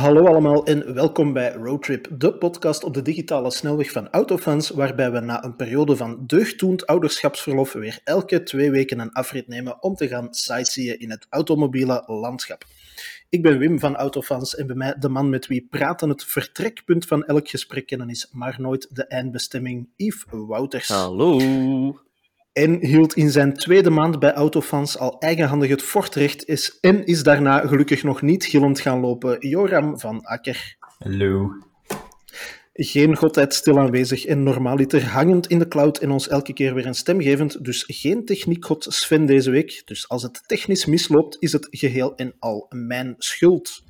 [0.00, 5.10] Hallo allemaal en welkom bij Roadtrip, de podcast op de digitale snelweg van Autofans, waarbij
[5.10, 9.94] we na een periode van deugddoend ouderschapsverlof weer elke twee weken een afrit nemen om
[9.94, 12.64] te gaan sightseeën in het automobiele landschap.
[13.28, 17.06] Ik ben Wim van Autofans en bij mij de man met wie praten het vertrekpunt
[17.06, 20.88] van elk gesprek kennen is, maar nooit de eindbestemming, Yves Wouters.
[20.88, 21.38] Hallo.
[22.52, 27.22] En hield in zijn tweede maand bij Autofans al eigenhandig het fortrecht is, en is
[27.22, 29.48] daarna gelukkig nog niet gillend gaan lopen.
[29.48, 30.76] Joram van Akker.
[30.98, 31.50] Hallo.
[32.72, 36.86] Geen godheid stil aanwezig en normaaliter hangend in de cloud en ons elke keer weer
[36.86, 37.64] een stem gevend.
[37.64, 39.82] Dus geen techniekgod Sven deze week.
[39.84, 43.82] Dus als het technisch misloopt, is het geheel en al mijn schuld.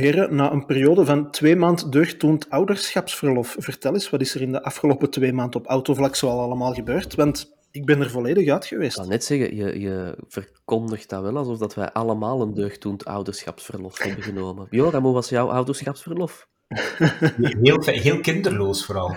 [0.00, 4.52] Heren, na een periode van twee maand deugdtoend ouderschapsverlof, vertel eens, wat is er in
[4.52, 7.14] de afgelopen twee maanden op autovlak zoal allemaal gebeurd?
[7.14, 8.96] Want ik ben er volledig uit Ik geweest.
[8.96, 13.98] kan net zeggen, je, je verkondigt dat wel alsof dat wij allemaal een deugddoend ouderschapsverlof
[13.98, 14.66] hebben genomen.
[14.70, 16.48] Joram, hoe was jouw ouderschapsverlof?
[16.68, 19.16] Heel, heel kinderloos vooral.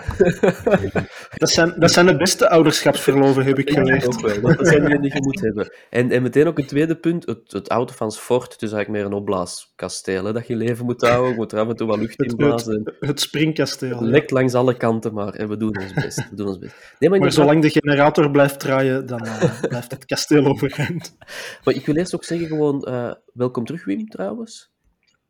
[1.36, 4.06] Dat zijn, dat zijn de beste ouderschapsverloven, heb ik geleerd.
[4.06, 5.72] Ook wel, dat zijn dingen die je moet hebben.
[5.90, 9.18] En, en meteen ook een tweede punt, het, het Autofans Fort, dus eigenlijk meer een
[9.18, 12.22] opblaaskasteel, hè, dat je leven moet houden, je moet er af en toe wat lucht
[12.22, 12.94] in blazen.
[13.00, 13.98] Het springkasteel.
[13.98, 16.28] Het lekt langs alle kanten, maar en we doen ons best.
[16.30, 16.74] We doen ons best.
[16.98, 21.16] Nee, maar, zolang de generator blijft draaien, dan eh, blijft het kasteel overeind.
[21.64, 24.70] Maar ik wil eerst ook zeggen gewoon, eh, welkom terug Wim, trouwens.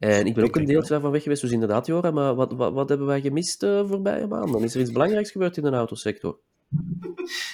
[0.01, 2.73] En ik ben ook een deeltje daarvan weg geweest, dus inderdaad, Joram, maar wat, wat,
[2.73, 4.63] wat hebben wij gemist de voorbije maanden?
[4.63, 6.39] Is er iets belangrijks gebeurd in de autosector?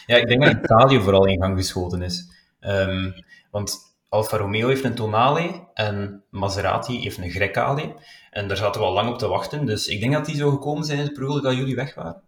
[0.06, 2.30] Ja, ik denk dat Italië vooral in gang geschoten is.
[2.60, 3.10] Ehm,
[3.50, 3.76] want
[4.08, 7.94] Alfa Romeo heeft een Tonale en Maserati heeft een Grecale.
[8.30, 9.66] En daar zaten we al lang op te wachten.
[9.66, 12.22] Dus ik denk dat die zo gekomen zijn per ongeluk dat jullie weg waren.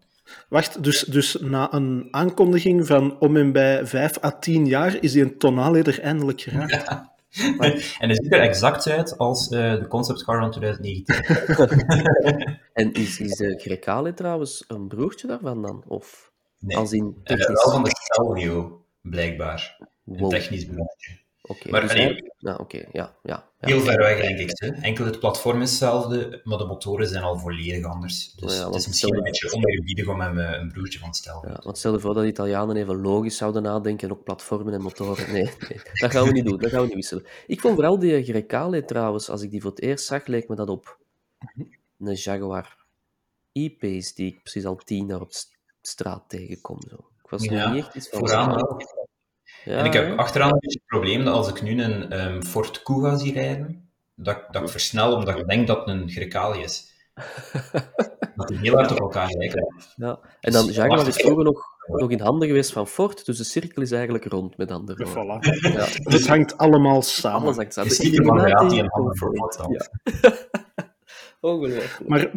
[0.49, 5.13] Wacht, dus, dus na een aankondiging van om en bij 5 à 10 jaar is
[5.13, 7.07] die een tonale er eindelijk geraakt.
[7.99, 12.59] en het ziet er exact uit als eh, de concept car van 2019.
[12.73, 15.85] En is, is de Grecale trouwens een broertje daarvan dan?
[15.87, 17.65] Of Nee, als in Eh, technisch?
[17.65, 19.79] wel van de Stelvio, blijkbaar.
[20.07, 21.19] Een technisch broertje.
[21.49, 22.33] Oké, maar dus nee.
[22.39, 23.17] ja, ja.
[23.23, 23.49] ja.
[23.59, 24.51] Heel ver weg, denk ik.
[24.59, 24.69] Hè.
[24.69, 28.33] Enkel het platform is hetzelfde, maar de motoren zijn al volledig anders.
[28.35, 31.11] Dus Ja, want het is misschien een beetje oneerbiedig om hem eh, een broertje van
[31.11, 31.49] te stellen.
[31.49, 34.73] Ja, want stel je voor dat de Italianen even logisch zouden nadenken, en ook platformen
[34.73, 35.33] en motoren.
[35.33, 37.25] Nee, nee, dat gaan we niet doen, dat gaan we niet wisselen.
[37.47, 40.55] Ik vond vooral die Grecale trouwens, als ik die voor het eerst zag, leek me
[40.55, 40.99] dat op
[41.99, 42.77] een Jaguar
[43.53, 45.33] E-Pace, die ik precies al tien jaar op
[45.83, 46.81] straat tegenkom.
[46.89, 46.95] Zo.
[47.25, 48.19] Ik was Ja, niet echt iets van...
[48.19, 48.77] Vooraan
[49.77, 52.83] en ik heb achteraan een beetje het probleem dat als ik nu een ehm, Ford
[52.83, 56.97] Kuga zie rijden, dat, dat ik versnel omdat ik denk dat het een Grecale is.
[58.37, 59.75] dat die heel hard op elkaar lijken.
[59.97, 60.19] Ja.
[60.41, 63.45] En dan Dus Jaguar is vroeger nog, nog in handen geweest van Ford, dus de
[63.45, 65.43] cirkel is eigenlijk rond, met andere woorden.
[65.43, 65.73] Voilà.
[65.73, 65.87] Ja.
[66.03, 67.41] Het hangt allemaal samen.
[67.41, 67.89] Alles hangt samen.
[67.89, 69.37] Dus De Illuminati en handen voor.
[69.37, 69.87] Ford Ja.
[71.41, 72.09] Ongelooflijk.
[72.09, 72.31] Maar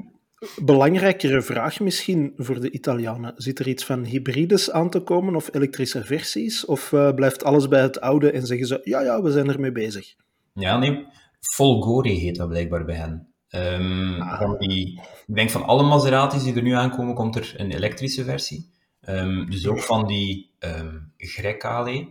[0.62, 3.34] belangrijkere vraag misschien voor de Italianen.
[3.36, 6.66] Zit er iets van hybrides aan te komen of elektrische versies?
[6.66, 9.72] Of eh, blijft alles bij het oude en zeggen ze, ja, ja, we zijn ermee
[9.72, 10.16] bezig?
[10.54, 11.06] Ja, nee.
[11.40, 13.34] Folgore heet dat blijkbaar bij hen.
[13.50, 17.72] Ehm, van die, ik denk van alle Maseratis die er nu aankomen, komt er een
[17.72, 18.70] elektrische versie.
[19.02, 22.08] Ehm, dus ook van die ehm Grecale.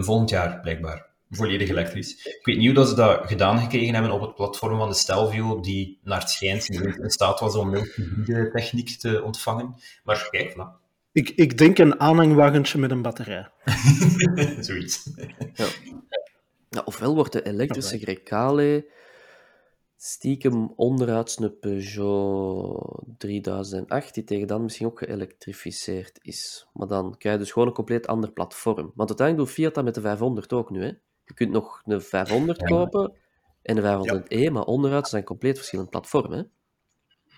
[0.00, 1.11] Volgend jaar, blijkbaar.
[1.34, 2.26] Volledig elektrisch.
[2.26, 4.94] Ik weet niet hoe dat ze dat gedaan gekregen hebben op het platform van de
[4.94, 9.74] Stelvio, die naar het schijnt in staat was om multihybride techniek te ontvangen.
[10.04, 10.80] Maar kijk, voilà.
[11.12, 13.48] Ik, ik denk een aanhangwagentje met een batterij.
[14.60, 15.10] Zoiets.
[16.68, 18.86] Ja, ofwel wordt de elektrische Grecale
[19.96, 26.66] stiekem onderuit een Peugeot 3008, die tegen dan misschien ook geëlektrificeerd is.
[26.72, 28.92] Maar dan krijg je dus gewoon een compleet ander platform.
[28.94, 30.84] Want uiteindelijk doet Fiat dat met de 500 ook nu.
[30.84, 30.92] Hè?
[31.32, 32.66] Je kunt nog een 500 Ja.
[32.66, 33.12] kopen
[33.62, 36.32] en de 500e, maar onderuit zijn compleet verschillend platform.
[36.32, 36.42] Hè?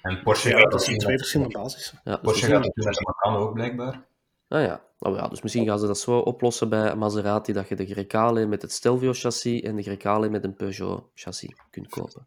[0.03, 2.00] En Porsche Ja, gaat dat zijn twee verschillende basissen.
[2.04, 4.06] Ja, Porsche gaat dat doen met Macan ook, blijkbaar.
[4.49, 4.84] Ah ja.
[4.99, 8.47] Oh ja, dus misschien gaan ze dat zo oplossen bij Maserati, dat je de Grecale
[8.47, 12.27] met het Stelvio-chassis en de Grecale met een Peugeot-chassis kunt kopen.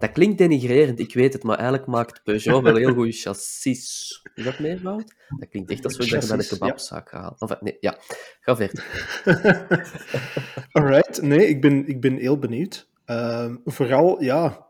[0.00, 4.20] Dat klinkt denigrerend, ik weet het, maar eigenlijk maakt Peugeot wel heel goede chassis.
[4.34, 5.14] Is dat meervoud?
[5.38, 6.48] Dat klinkt echt als we dat je bij de ja.
[6.58, 7.12] kebabzaak.
[7.12, 7.98] Enfin, nee, ja.
[8.40, 8.84] Ga verder.
[10.72, 12.88] Alright, nee, ik ben, ik ben heel benieuwd.
[13.04, 14.66] Ehm, vooral, ja,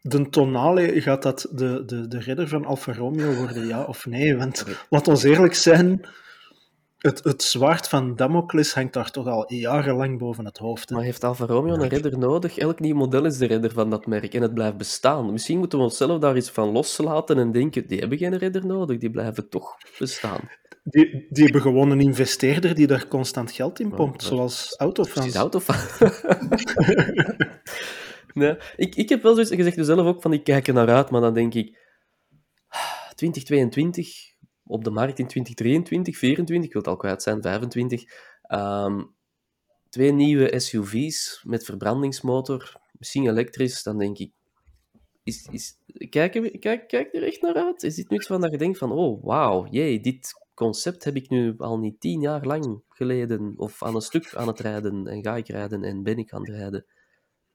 [0.00, 4.36] de Tonale, gaat dat de, de, de redder van Alfa Romeo worden, ja of nee?
[4.36, 6.08] Want laat ons eerlijk zijn,
[6.98, 10.88] het, het zwaard van Damocles hangt daar toch al jarenlang boven het hoofd.
[10.88, 10.94] hè.
[10.94, 12.58] Maar heeft Alfa Romeo een redder nodig?
[12.58, 15.32] Elk nieuw model is de redder van dat merk en het blijft bestaan.
[15.32, 18.98] Misschien moeten we onszelf daar iets van loslaten en denken, die hebben geen redder nodig,
[18.98, 20.40] die blijven toch bestaan.
[20.84, 25.34] Die, die hebben gewoon een investeerder die daar constant geld in pompt, zoals Precies, Autofans.
[25.34, 25.76] autofan.
[28.34, 31.10] nee, ik, ik heb wel zoiets gezegd zelf ook van ik kijk er naar uit,
[31.10, 31.78] maar dan denk ik
[33.14, 34.08] 2022
[34.68, 38.04] op de markt in 2023, 2024, ik wil het al kwijt zijn, 25.
[38.42, 39.02] Ehm,
[39.88, 44.32] twee nieuwe SUV's met verbrandingsmotor, misschien elektrisch, dan denk ik,
[45.22, 45.76] is, is,
[46.08, 47.82] kijk, kijk, er echt naar uit?
[47.82, 51.16] Is dit nu iets van dat je denkt van, oh, wauw, jee, dit concept heb
[51.16, 55.06] ik nu al niet tien jaar lang geleden of aan een stuk aan het rijden
[55.06, 56.86] en ga ik rijden en ben ik aan het rijden.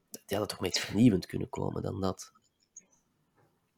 [0.10, 2.32] Die hadden toch met iets vernieuwend kunnen komen dan dat.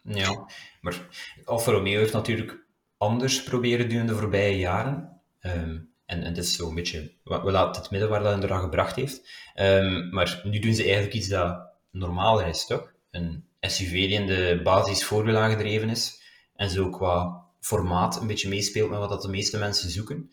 [0.02, 0.46] Ja,
[0.82, 1.08] maar
[1.46, 2.65] Alfa Romeo heeft natuurlijk
[3.06, 5.22] anders proberen doen de voorbije jaren.
[5.40, 8.96] Ehm, en, en het is zo'n beetje, we laten het midden waar dat inderdaad gebracht
[8.96, 9.30] heeft.
[9.56, 12.94] Um, maar nu doen ze eigenlijk iets dat normaler is, toch?
[13.12, 16.22] Een SUV die in de basis voorwiel aangedreven is.
[16.56, 20.32] En zo qua formaat een beetje meespeelt met wat dat de meeste mensen zoeken.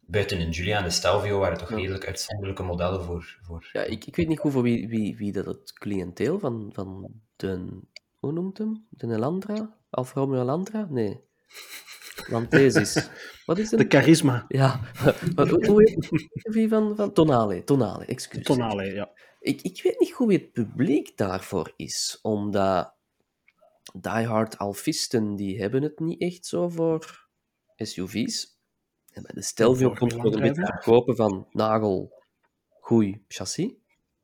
[0.00, 3.38] Buiten in Julia en de Stelvio waren toch redelijk uitzonderlijke modellen voor...
[3.42, 3.68] voor...
[3.72, 7.10] Ja, ik, ik weet niet goed voor wie, wie, wie dat het cliënteel van, van
[7.36, 7.80] de...
[8.14, 8.86] Hoe noemt hem?
[8.90, 9.76] De Elandra?
[9.90, 10.86] Alfa Romeo Elandra?
[10.90, 11.20] Nee.
[12.26, 13.08] Lantesis.
[13.46, 13.80] Wat is het?
[13.80, 14.44] De charisma.
[14.48, 14.80] Ja.
[15.34, 16.08] hoe, hoe heet
[16.42, 17.64] wie van, van Tonale?
[17.64, 18.44] Tonale, excuus.
[18.44, 19.10] Tonale, ja.
[19.40, 22.94] Ik, ik weet niet hoe het publiek daarvoor is, omdat
[23.92, 27.28] diehard alfisten, die hebben het niet echt zo voor
[27.76, 28.58] SUV's.
[29.12, 32.12] En bij de Stelvio komt het een beetje kopen van nagel,
[32.80, 33.72] goeie chassis,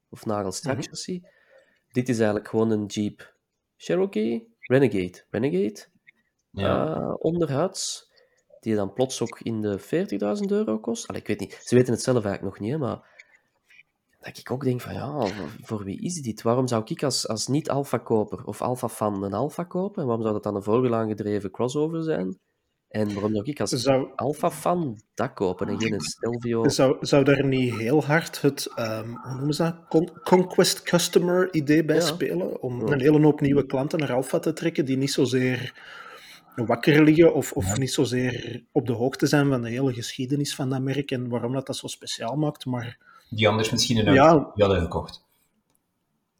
[0.08, 1.20] of nagelstrak mm chassis.
[1.92, 3.36] Dit is eigenlijk gewoon een Jeep
[3.76, 5.24] Cherokee Renegade.
[5.30, 5.86] Renegade,
[6.54, 6.96] ja.
[6.96, 8.10] uh, onderhuids,
[8.60, 11.08] die dan plots ook in de 40.000 euro kost.
[11.08, 13.12] Allee, ik weet niet, ze weten het zelf eigenlijk nog niet, maar
[14.20, 15.26] dat ik ook denk van, ja,
[15.62, 16.42] voor wie is dit?
[16.42, 20.00] Waarom zou ik als, als niet-alpha-koper of alpha-fan een alpha kopen?
[20.00, 22.38] En waarom zou dat dan een voorwiel aangedreven crossover zijn?
[22.88, 24.08] En waarom zou ik als zou...
[24.14, 26.68] alpha-fan dat kopen en geen Stelvio?
[26.68, 31.84] Zou, zou daar niet heel hard het, um, hoe noemen ze dat, Conquest Customer idee
[31.84, 32.62] bij spelen?
[32.62, 35.74] Om een hele hoop nieuwe klanten naar alpha te trekken die niet zozeer
[36.54, 40.70] wakker liggen of, of niet zozeer op de hoogte zijn van de hele geschiedenis van
[40.70, 42.98] dat merk en waarom dat, dat zo speciaal maakt, maar
[43.30, 44.66] die anders misschien een Audi ja.
[44.66, 45.22] hadden gekocht.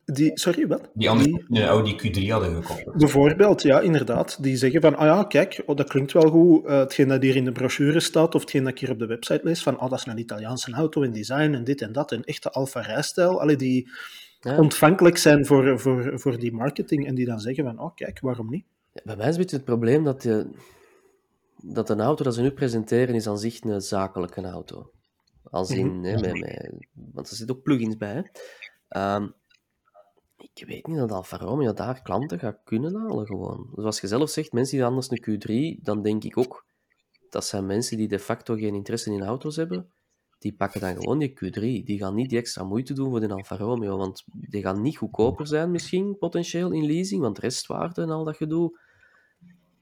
[0.04, 0.90] Die, sorry, wat?
[0.94, 2.96] Die anders die, een Audi Q3 hadden gekocht.
[2.96, 4.42] Bijvoorbeeld, ja, inderdaad.
[4.42, 6.64] Die zeggen van, ah ja, kijk, oh, dat klinkt wel goed.
[6.64, 9.06] Uh, hetgeen dat hier in de brochure staat, of hetgeen dat ik hier op de
[9.06, 12.12] website lees, van, oh, dat is een Italiaanse auto in design en dit en dat,
[12.12, 13.40] een echte Alfa rijstijl.
[13.40, 13.90] Allee, die
[14.40, 14.58] ja.
[14.58, 18.50] ontvankelijk zijn voor, voor, voor die marketing en die dan zeggen van, oh, kijk, waarom
[18.50, 18.64] niet?
[18.94, 20.50] Ja, bij mij is een beetje het probleem dat, je,
[21.62, 24.90] dat een auto dat ze nu presenteren is aan zich een zakelijke auto.
[25.42, 26.20] Als in, mm -hmm.
[26.20, 28.30] met, met, want er zitten ook plugins bij.
[28.88, 29.34] Um,
[30.52, 33.68] ik weet niet dat Alfa Romeo daar klanten gaat kunnen halen gewoon.
[33.76, 35.24] Zoals je zelf zegt, mensen die anders een
[35.78, 36.66] Q3, dan denk ik ook,
[37.30, 39.92] dat zijn mensen die de facto geen interesse in auto's hebben,
[40.38, 41.60] die pakken dan gewoon die Q3.
[41.60, 44.96] Die gaan niet die extra moeite doen voor de Alfa Romeo, want die gaan niet
[44.96, 48.78] goedkoper zijn misschien, potentieel, in leasing, want restwaarde en al dat gedoe.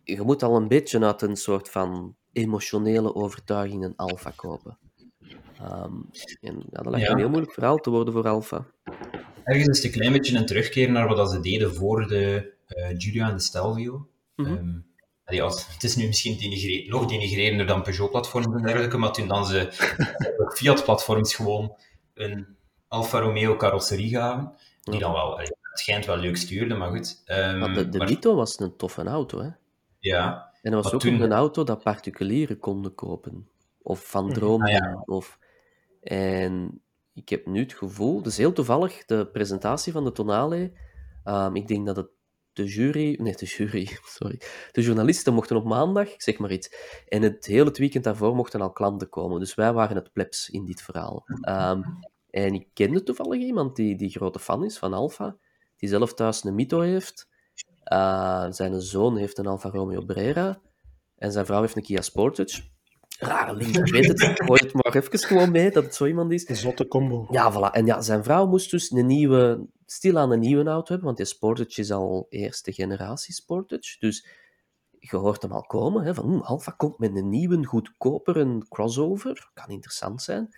[0.04, 4.78] Je moet al een beetje uit een soort van emotionele overtuiging een Alfa kopen.
[5.62, 6.10] Um,
[6.40, 7.12] en ja, dat lijkt ja.
[7.12, 8.66] een heel moeilijk verhaal te worden voor Alfa.
[9.44, 12.87] Ergens is het een klein beetje een terugkeer naar wat ze deden voor de uh,
[12.96, 14.08] Giulia en de Stelvio.
[14.37, 14.56] Mm -hmm.
[14.56, 14.87] um,
[15.25, 19.28] allee, als, het is nu misschien denigre nog denigrerender dan Peugeot-platforms en dergelijke, maar toen
[19.28, 19.69] dan ze
[20.56, 21.76] Fiat-platforms gewoon
[22.14, 22.47] een
[22.88, 27.23] Alfa Romeo carrosserie gaven, die dan wel, allee, het schijnt wel leuk stuurde, maar goed.
[27.26, 28.09] Um, maar de, de maar...
[28.09, 29.49] Mito was een toffe auto, hè?
[30.02, 30.50] Ja.
[30.62, 31.21] En dat was ook toen...
[31.21, 33.49] een auto dat particulieren konden kopen.
[33.82, 34.35] Of van mhm.
[34.35, 34.66] dromen.
[34.66, 35.02] Ah, ja.
[35.04, 35.38] Of
[36.02, 36.82] en
[37.14, 40.73] ik heb nu het gevoel, dus heel toevallig, de presentatie van de Tonale,
[41.25, 42.09] um, ik denk dat het
[42.52, 44.40] de jury, nee, de jury, sorry,
[44.73, 46.75] de journalisten mochten op maandag, zeg maar iets,
[47.09, 49.40] en het hele weekend daarvoor mochten al klanten komen.
[49.40, 51.25] Dus wij waren het plebs in dit verhaal.
[51.49, 51.85] Um,
[52.30, 55.37] en ik kende toevallig iemand die, die grote fan is van Alfa,
[55.76, 57.28] die zelf thuis een Mito heeft.
[57.92, 60.61] Uh, zijn zoon heeft een Alfa Romeo Brera
[61.16, 62.62] en zijn vrouw heeft een Kia Sportage
[63.22, 64.20] rare link, ik weet het.
[64.20, 66.49] Gooi het maar even gewoon mee, dat het zo iemand is.
[66.49, 67.26] Een zotte combo.
[67.30, 67.75] Ja, voilà.
[67.75, 71.26] En ja, zijn vrouw moest dus een nieuwe, stilaan een nieuwe auto hebben, want die
[71.26, 73.96] Sportage is al eerste generatie Sportage.
[73.99, 74.26] Dus
[74.99, 79.50] je hoort hem al komen, hè, van hm, Alfa komt met een nieuwe, goedkopere crossover.
[79.54, 80.56] Kan interessant zijn.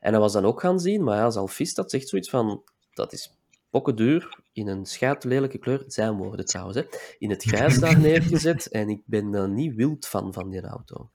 [0.00, 2.62] En hij was dan ook gaan zien, maar ja, als alfist dat zegt zoiets van,
[2.90, 3.35] dat is
[3.84, 4.86] duur, in een
[5.18, 6.84] lelijke kleur, zijn woorden trouwens, hè,
[7.18, 8.68] in het grijs daar neergezet.
[8.80, 11.10] En ik ben niet wild van, van die auto.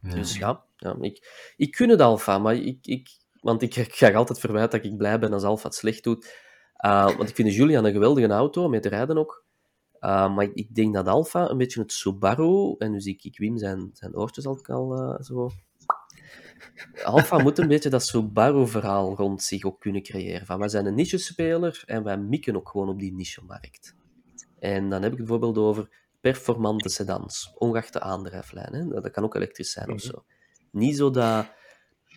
[0.00, 3.08] Dus ja, ja ik, ik kun het Alfa, maar ik, ik,
[3.40, 6.44] want ik, ga altijd verwijten dat ik blij ben als Alfa het slecht doet.
[6.86, 9.44] Uh, want ik vind Julian een geweldige auto, met rijden ook.
[10.00, 13.58] Uh, maar ik denk dat Alfa een beetje het Subaru, en dus ik, ik Wim
[13.58, 15.50] zijn, zijn oortjes al, al uh, zo
[17.04, 20.46] Alfa moet een beetje dat Subaru-verhaal rond zich ook kunnen creëren.
[20.46, 23.94] Van, wij zijn een niche-speler en wij mikken ook gewoon op die niche-markt.
[24.58, 25.88] En dan heb ik het bijvoorbeeld over
[26.20, 28.74] performante sedans, ongeacht de aandrijflijn.
[28.74, 28.88] Hè?
[28.88, 30.24] Dat kan ook elektrisch zijn of zo.
[30.70, 31.46] Niet zo dat...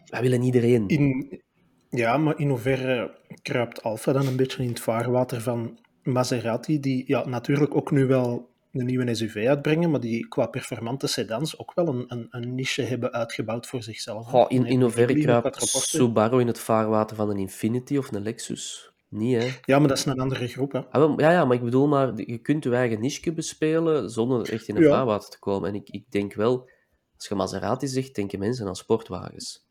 [0.06, 0.88] Wij willen iedereen...
[0.88, 1.42] In,
[1.90, 7.04] ja, maar in hoeverre kruipt Alfa dan een beetje in het vaarwater van Maserati, die
[7.08, 11.74] ja, natuurlijk ook nu wel een nieuwe SUV uitbrengen, maar die qua performante sedans ook
[11.76, 14.28] wel een, een, een niche hebben uitgebouwd voor zichzelf.
[14.28, 18.92] Goh, in, in hoeverre kruipt Subaru in het vaarwater van een Infinity of een Lexus?
[19.10, 19.50] Niet, hè?
[19.66, 20.86] Ja, maar dat is een andere groep, hè?
[20.86, 24.68] Ah, ja, ja, maar ik bedoel maar, je kunt je eigen niche bespelen zonder echt
[24.68, 24.90] in een ja.
[24.90, 25.70] vaarwater te komen.
[25.70, 26.70] En ik, ik denk wel,
[27.16, 29.68] als je Maserati zegt, denken mensen aan sportwagens.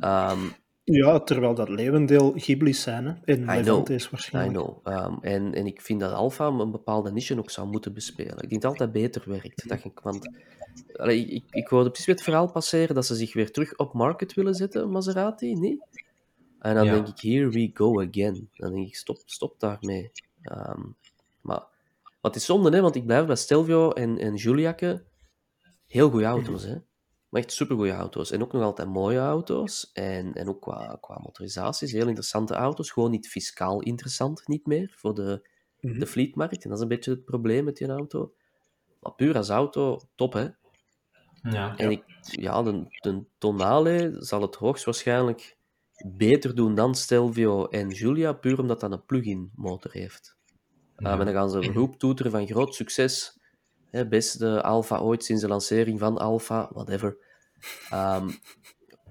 [0.00, 0.54] Um,
[0.94, 3.12] ja, terwijl dat leeuwendeel Ghibli's zijn, hè?
[3.24, 4.58] En Levantes waarschijnlijk.
[4.58, 5.04] I know.
[5.04, 8.42] Um, en, en ik vind dat Alfa een bepaalde niche ook zou moeten bespelen.
[8.42, 9.68] Ik denk dat het altijd beter werkt.
[9.68, 10.30] Dat ik, want
[10.96, 14.34] allee, ik, ik hoorde precies het verhaal passeren dat ze zich weer terug op market
[14.34, 15.84] willen zetten, Maserati, niet?
[16.58, 16.92] En dan ja.
[16.92, 18.48] denk ik, here we go again.
[18.54, 20.10] Dan denk ik, stop, stop daarmee.
[20.42, 20.96] Um,
[21.40, 21.62] maar
[22.20, 22.80] wat is zonde, hè?
[22.80, 25.04] want ik blijf bij Stelvio en, en Giuliakke
[25.86, 26.64] heel goede auto's.
[26.64, 26.76] Hè?
[27.36, 28.30] Maar echt supergoeie auto's.
[28.30, 29.90] En ook nog altijd mooie auto's.
[29.92, 32.90] En, en ook qua, qua motorisaties, heel interessante auto's.
[32.90, 35.48] Gewoon niet fiscaal interessant, niet meer, voor de,
[35.80, 35.98] mm-hmm.
[35.98, 36.62] de fleetmarkt.
[36.62, 38.32] En dat is een beetje het probleem met die auto.
[39.00, 40.48] Maar puur als auto, top, hè.
[41.42, 45.56] Ja, en ik, ja, de, de Tonale zal het hoogstwaarschijnlijk
[46.06, 50.36] beter doen dan Stelvio en Giulia, puur omdat dat een plug-in motor heeft.
[50.96, 51.12] Ja.
[51.12, 53.38] Um, en dan gaan ze roep toeteren van groot succes.
[53.90, 57.16] Hè, beste Alfa ooit sinds de lancering van Alfa, whatever.
[57.92, 58.38] Um,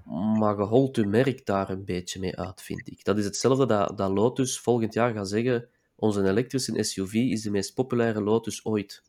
[0.06, 3.04] maar je holt je merk daar een beetje mee uit, vind ik.
[3.04, 7.50] Dat is hetzelfde dat, dat Lotus volgend jaar gaat zeggen: onze elektrische SUV is de
[7.50, 9.02] meest populaire Lotus ooit.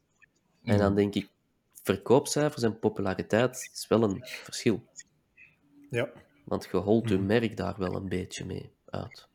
[0.62, 0.71] Mm.
[0.71, 1.29] En dan denk ik,
[1.83, 4.83] verkoopcijfers en populariteit is wel een verschil.
[5.89, 6.09] Ja.
[6.45, 9.27] Want je holt je merk daar wel een beetje mee uit.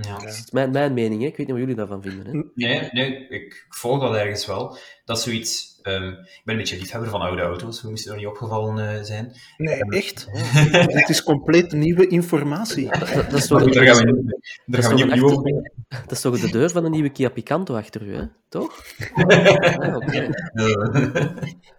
[0.00, 0.18] Ja.
[0.18, 1.26] Dat is mijn, mijn mening, hè?
[1.26, 2.26] ik weet niet wat jullie daarvan vinden.
[2.26, 2.42] Hè?
[2.54, 4.78] Nee, nee ik, ik volg dat ergens wel.
[5.04, 5.80] Dat is zoiets.
[5.82, 9.02] Um, ik ben een beetje liefhebber van oude auto's, we moesten er niet opgevallen uh,
[9.02, 9.32] zijn.
[9.56, 10.28] Nee, um, echt?
[10.96, 12.88] Dit is compleet nieuwe informatie.
[12.98, 15.72] Dat, dat, is toch, daar gaan we niet, daar gaan we niet opnieuw over.
[15.88, 18.22] Dat is toch de deur van een nieuwe Kia Picanto achter u, hè?
[18.48, 18.84] toch?
[19.14, 20.30] ah, okay.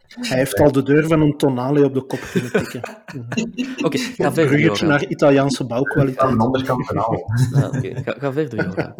[0.09, 2.79] Hij heeft al de deur van een tonale op de kop kunnen tikken.
[2.79, 4.55] Oké, okay, ga verder.
[4.55, 6.19] Bruggetje naar Italiaanse bouwkwaliteit.
[6.19, 7.31] Aan de andere kant kanaal.
[7.53, 8.03] Ah, okay.
[8.03, 8.93] ga, ga verder, Joran.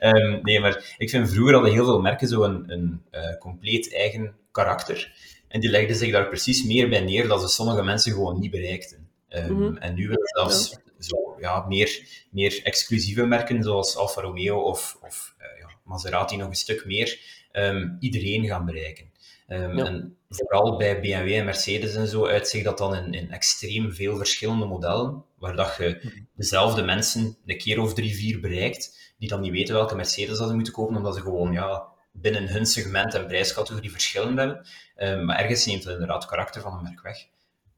[0.00, 3.94] um, nee, maar ik vind vroeger hadden heel veel merken zo een, een uh, compleet
[3.94, 5.12] eigen karakter.
[5.48, 8.50] En die legden zich daar precies meer bij neer dat ze sommige mensen gewoon niet
[8.50, 9.08] bereikten.
[9.28, 9.76] Um, mm -hmm.
[9.76, 10.78] En nu willen zelfs ja.
[11.00, 16.48] Zo, ja, meer, meer exclusieve merken zoals Alfa Romeo of, of uh, ja, Maserati nog
[16.48, 17.18] een stuk meer
[17.52, 19.09] um, iedereen gaan bereiken.
[19.52, 19.84] Um, ja.
[19.84, 24.16] En vooral bij BMW en Mercedes en zo uitzicht dat dan in, in extreem veel
[24.16, 29.40] verschillende modellen, waar dat je dezelfde mensen een keer of drie, vier bereikt, die dan
[29.40, 33.14] niet weten welke Mercedes dat ze moeten kopen, omdat ze gewoon ja, binnen hun segment
[33.14, 34.66] en prijscategorie verschillen hebben.
[34.96, 37.26] Um, maar ergens neemt het inderdaad het karakter van een merk weg.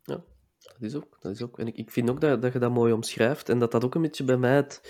[0.02, 0.20] Ja,
[0.58, 1.16] dat is ook.
[1.20, 1.58] Dat is ook.
[1.58, 3.94] En ik, ik vind ook dat, dat je dat mooi omschrijft en dat dat ook
[3.94, 4.80] een beetje bij mij het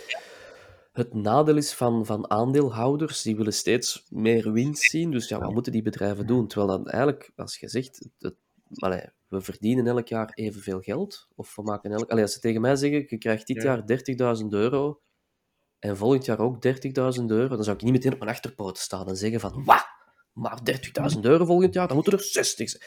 [0.92, 5.10] het nadeel is van, van aandeelhouders, die willen steeds meer winst zien.
[5.10, 6.46] Dus ja, wat moeten die bedrijven doen?
[6.46, 8.34] Terwijl dan eigenlijk, als je zegt, het,
[8.74, 12.10] allee, we verdienen elk jaar evenveel geld, of we maken elk...
[12.10, 13.82] Allee, als ze tegen mij zeggen, je krijgt dit ja.
[13.86, 15.00] jaar 30.000 euro,
[15.78, 19.08] en volgend jaar ook 30.000 euro, dan zou ik niet meteen op mijn achterpoot staan
[19.08, 19.86] en zeggen van, wat?
[20.32, 20.58] Maar
[21.14, 22.82] 30.000 euro volgend jaar, dan moeten er 60 zijn.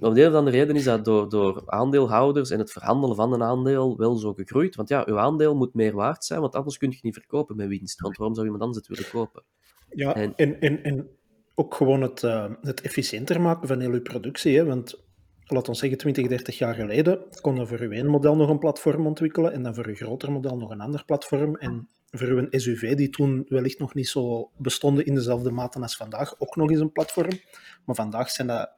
[0.00, 3.32] Om de een of andere reden is dat door, door aandeelhouders en het verhandelen van
[3.32, 4.76] een aandeel wel zo gegroeid.
[4.76, 7.68] Want ja, uw aandeel moet meer waard zijn, want anders kun je niet verkopen met
[7.68, 8.00] winst.
[8.00, 9.42] Want waarom zou iemand anders het willen kopen?
[9.90, 11.08] Ja, en, en, en, en
[11.54, 14.56] ook gewoon het, uh, het efficiënter maken van heel uw productie.
[14.56, 14.64] Hè?
[14.64, 15.06] Want
[15.46, 18.58] laat ons zeggen, 20, 30 jaar geleden kon er voor uw één model nog een
[18.58, 21.56] platform ontwikkelen en dan voor uw groter model nog een ander platform.
[21.56, 25.96] En voor uw SUV, die toen wellicht nog niet zo bestonden in dezelfde mate als
[25.96, 27.40] vandaag, ook nog eens een platform.
[27.84, 28.77] Maar vandaag zijn dat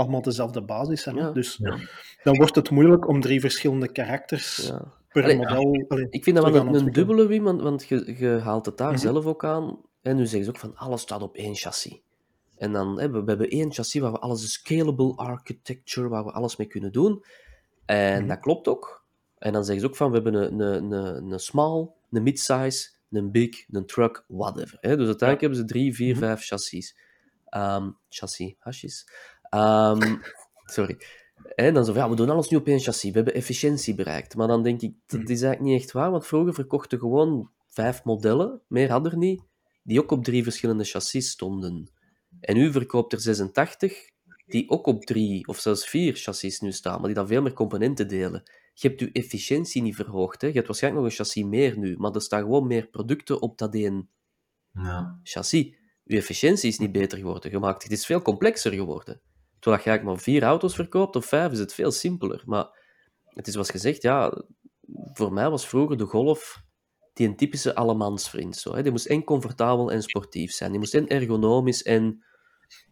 [0.00, 1.16] allemaal dezelfde basis zijn.
[1.16, 1.30] Ja.
[1.30, 1.78] Dus ja.
[2.22, 4.92] dan wordt het moeilijk om drie verschillende karakters ja.
[5.08, 5.84] per allee, model...
[5.88, 8.76] Allee, ik vind dat wel een, een dubbele win, want, want je, je haalt het
[8.76, 9.02] daar mm -hmm.
[9.02, 9.78] zelf ook aan.
[10.02, 12.00] En nu zeggen ze ook van, alles staat op één chassis.
[12.56, 16.24] En dan hebben we, we hebben één chassis waar we alles, een scalable architecture, waar
[16.24, 17.24] we alles mee kunnen doen.
[17.84, 18.28] En mm -hmm.
[18.28, 19.04] dat klopt ook.
[19.38, 22.90] En dan zeggen ze ook van, we hebben een, een, een, een small, een midsize,
[23.10, 24.78] een big, een truck, whatever.
[24.80, 26.28] Dus uiteindelijk hebben ze drie, vier, mm -hmm.
[26.28, 26.96] vijf chassis.
[27.56, 29.06] Um, chassis, hasjes.
[29.50, 30.20] Um,
[30.64, 30.98] sorry.
[31.54, 33.10] En dan zo van, ja, we doen alles nu op één chassis.
[33.10, 34.36] We hebben efficiëntie bereikt.
[34.36, 36.10] Maar dan denk ik, dat is eigenlijk niet echt waar.
[36.10, 39.42] Want vroeger verkochten gewoon vijf modellen, meer hadden er niet,
[39.82, 41.90] die ook op drie verschillende chassis stonden.
[42.40, 44.10] En nu verkoopt er 86
[44.46, 47.52] die ook op drie of zelfs vier chassis nu staan, maar die dan veel meer
[47.52, 48.42] componenten delen.
[48.74, 50.40] Je hebt je efficiëntie niet verhoogd.
[50.40, 50.46] Hè?
[50.46, 53.58] Je hebt waarschijnlijk nog een chassis meer nu, maar er staan gewoon meer producten op
[53.58, 54.08] dat één
[54.72, 55.20] Ja.
[55.22, 55.74] chassis.
[56.04, 57.82] Je efficiëntie is niet beter geworden gemaakt.
[57.82, 59.20] Het is veel complexer geworden.
[59.60, 62.42] Terwijl je eigenlijk maar vier auto's verkoopt of vijf, is het veel simpeler.
[62.44, 62.78] Maar
[63.24, 64.44] het is zoals gezegd, ja,
[65.12, 66.62] voor mij was vroeger de Golf
[67.12, 68.56] die een typische allemansvriend.
[68.56, 68.82] Zo, hè.
[68.82, 70.70] Die moest en comfortabel en sportief zijn.
[70.70, 72.24] Die moest en ergonomisch en...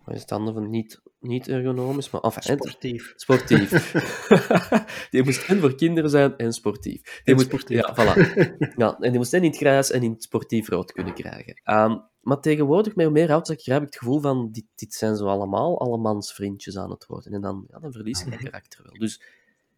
[0.04, 2.10] Wat is het andere van niet, niet ergonomisch?
[2.10, 3.12] Maar enfin, Sportief.
[3.16, 3.92] Sportief.
[5.10, 7.02] die moest en voor kinderen zijn en sportief.
[7.02, 7.76] Die En moest, sportief.
[7.76, 8.16] Ja, voilà.
[8.76, 11.60] ja, en die moest en in het grijs en in het sportief rood kunnen krijgen.
[11.64, 15.16] Ehm, maar tegenwoordig, met meer auto's ik heb ik het gevoel van, dit, dit zijn
[15.16, 17.32] zo allemaal allemans vriendjes aan het worden.
[17.32, 18.92] En dan, ja, dan verlies je dat karakter wel.
[18.92, 19.22] Dus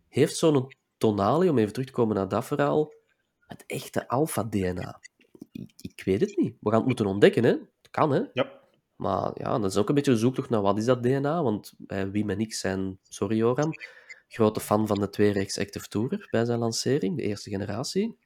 [0.09, 2.93] heeft zo'n Tonali, om even terug te komen naar dat verhaal,
[3.47, 5.01] het echte alpha-DNA?
[5.53, 6.57] Ik, ik weet het niet.
[6.61, 7.51] We gaan het moeten ontdekken, hè.
[7.51, 8.23] Het kan, hè.
[8.33, 8.60] Ja.
[9.01, 11.73] Maar ja, dat is ook een beetje een zoektocht naar wat is dat DNA, want
[11.87, 13.71] Wim en ik zijn, sorry Joram,
[14.29, 18.17] grote fan van de tweereeks Active Tourer bij zijn lancering, de eerste generatie.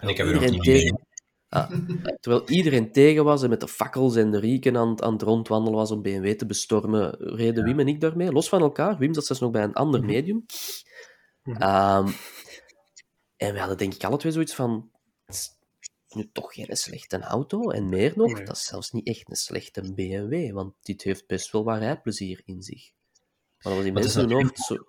[0.00, 0.80] En ik heb er nog niet mee.
[0.80, 1.06] tegen,
[1.48, 1.70] Ah,
[2.20, 5.22] terwijl iedereen tegen was en met de fakkels en de rieken aan, het- aan het
[5.22, 8.98] rondwandelen was om BMW te bestormen, reden Wim en ik daarmee, los van elkaar.
[8.98, 10.08] Wim zat zelfs nog bij een ander Mhm.
[10.10, 10.44] medium.
[11.42, 11.62] Mhm.
[11.62, 12.08] Ehm,
[13.36, 14.90] en we hadden denk ik alle twee zoiets van,
[16.14, 17.70] nu toch geen slechte auto.
[17.70, 18.44] En meer nog, Nee.
[18.44, 22.42] dat is zelfs niet echt een slechte BMW, want dit heeft best wel wat rijplezier
[22.44, 22.90] in zich.
[23.62, 24.86] Maar dat was die is mensen hoofd zo...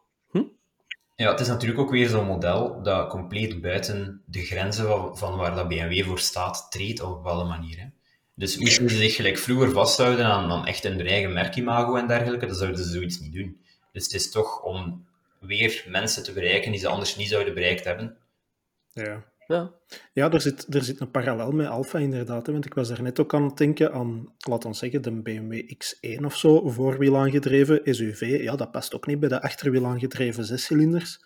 [1.16, 5.36] Ja, het is natuurlijk ook weer zo'n model dat compleet buiten de grenzen van, van
[5.38, 7.80] waar dat BMW voor staat treedt op een bepaalde manier.
[7.80, 7.86] Hè.
[8.36, 12.46] Dus moesten ze zich gelijk vroeger vasthouden aan, aan echt hun eigen merkimago en dergelijke,
[12.46, 13.62] dan zouden ze zoiets niet doen.
[13.92, 15.06] Dus het is toch om
[15.40, 18.18] weer mensen te bereiken die ze anders niet zouden bereikt hebben.
[18.94, 19.24] Ja.
[19.48, 19.72] Ja,
[20.14, 22.46] Ja, er zit, er zit een parallel met Alfa inderdaad.
[22.46, 25.12] Hè, want ik was er net ook aan het denken aan, laten we zeggen, de
[25.12, 28.40] BMW X1 of zo, voorwielaangedreven SUV.
[28.42, 31.26] Ja, dat past ook niet bij de achterwielaangedreven zescilinders.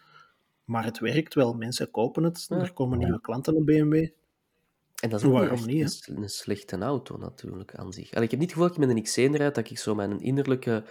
[0.64, 2.56] Maar het werkt wel, mensen kopen het, Ja.
[2.58, 4.08] er komen nieuwe klanten op BMW.
[5.01, 8.12] En dat is ook Waarom niet, een slechte auto natuurlijk aan zich.
[8.12, 9.96] Allee, ik heb niet het gevoel dat ik met een X1 rijd, dat ik zo
[9.96, 10.84] mijn innerlijke,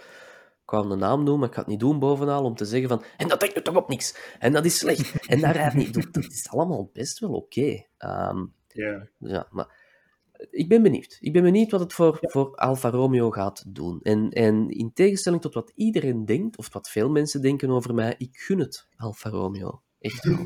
[0.67, 2.89] ik wou een naam noemen, maar ik ga het niet doen bovenal, om te zeggen
[2.89, 5.75] van, en dat denkt nu toch op niks, en dat is slecht, en dat rijdt
[5.75, 5.93] niet.
[5.93, 7.83] Dat- Dat is allemaal best wel oké.
[7.97, 9.07] Ehm, Ja.
[9.17, 9.85] ja, maar
[10.49, 11.17] ik ben benieuwd.
[11.19, 13.99] Ik ben benieuwd wat het voor, voor Alfa Romeo gaat doen.
[14.01, 18.15] En, en in tegenstelling tot wat iedereen denkt, of wat veel mensen denken over mij,
[18.17, 19.81] ik gun het Alfa Romeo.
[19.99, 20.37] Echt wel.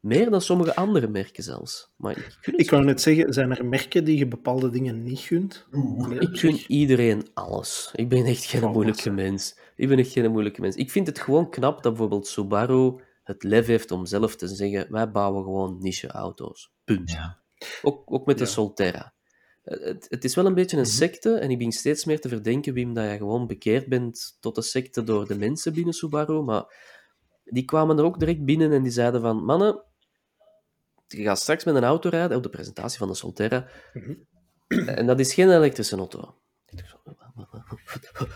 [0.00, 1.90] Meer dan sommige andere merken zelfs.
[1.96, 5.66] Maar ik Ik wou net zeggen, zijn er merken die je bepaalde dingen niet gunt?
[5.70, 7.90] Nee, Ik gun iedereen alles.
[7.94, 9.58] Ik ben echt geen Oh, moeilijke mens.
[9.76, 10.76] Ik ben echt geen moeilijke mens.
[10.76, 14.86] Ik vind het gewoon knap dat bijvoorbeeld Subaru het lef heeft om zelf te zeggen:
[14.92, 16.72] wij bouwen gewoon niche-auto's.
[16.84, 17.10] Punt.
[17.10, 17.38] Ja.
[17.82, 18.46] Ook, ook met de.
[18.46, 19.14] Solterra.
[19.62, 20.92] Eh, Het, het is wel een beetje een Mhm.
[20.92, 24.54] secte en ik ben steeds meer te verdenken, Wim, dat je gewoon bekeerd bent tot
[24.54, 26.42] de secte door de mensen binnen Subaru.
[26.42, 26.64] Maar
[27.44, 29.82] die kwamen er ook direct binnen en die zeiden van, mannen,
[31.08, 34.14] je gaat straks met een auto rijden, op de presentatie van de Solterra, Mhm.
[34.88, 36.34] en dat is geen elektrische auto.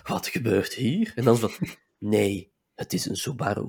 [0.02, 1.12] Wat gebeurt hier?
[1.14, 1.50] En dan van,
[1.98, 3.68] nee, het is een Subaru.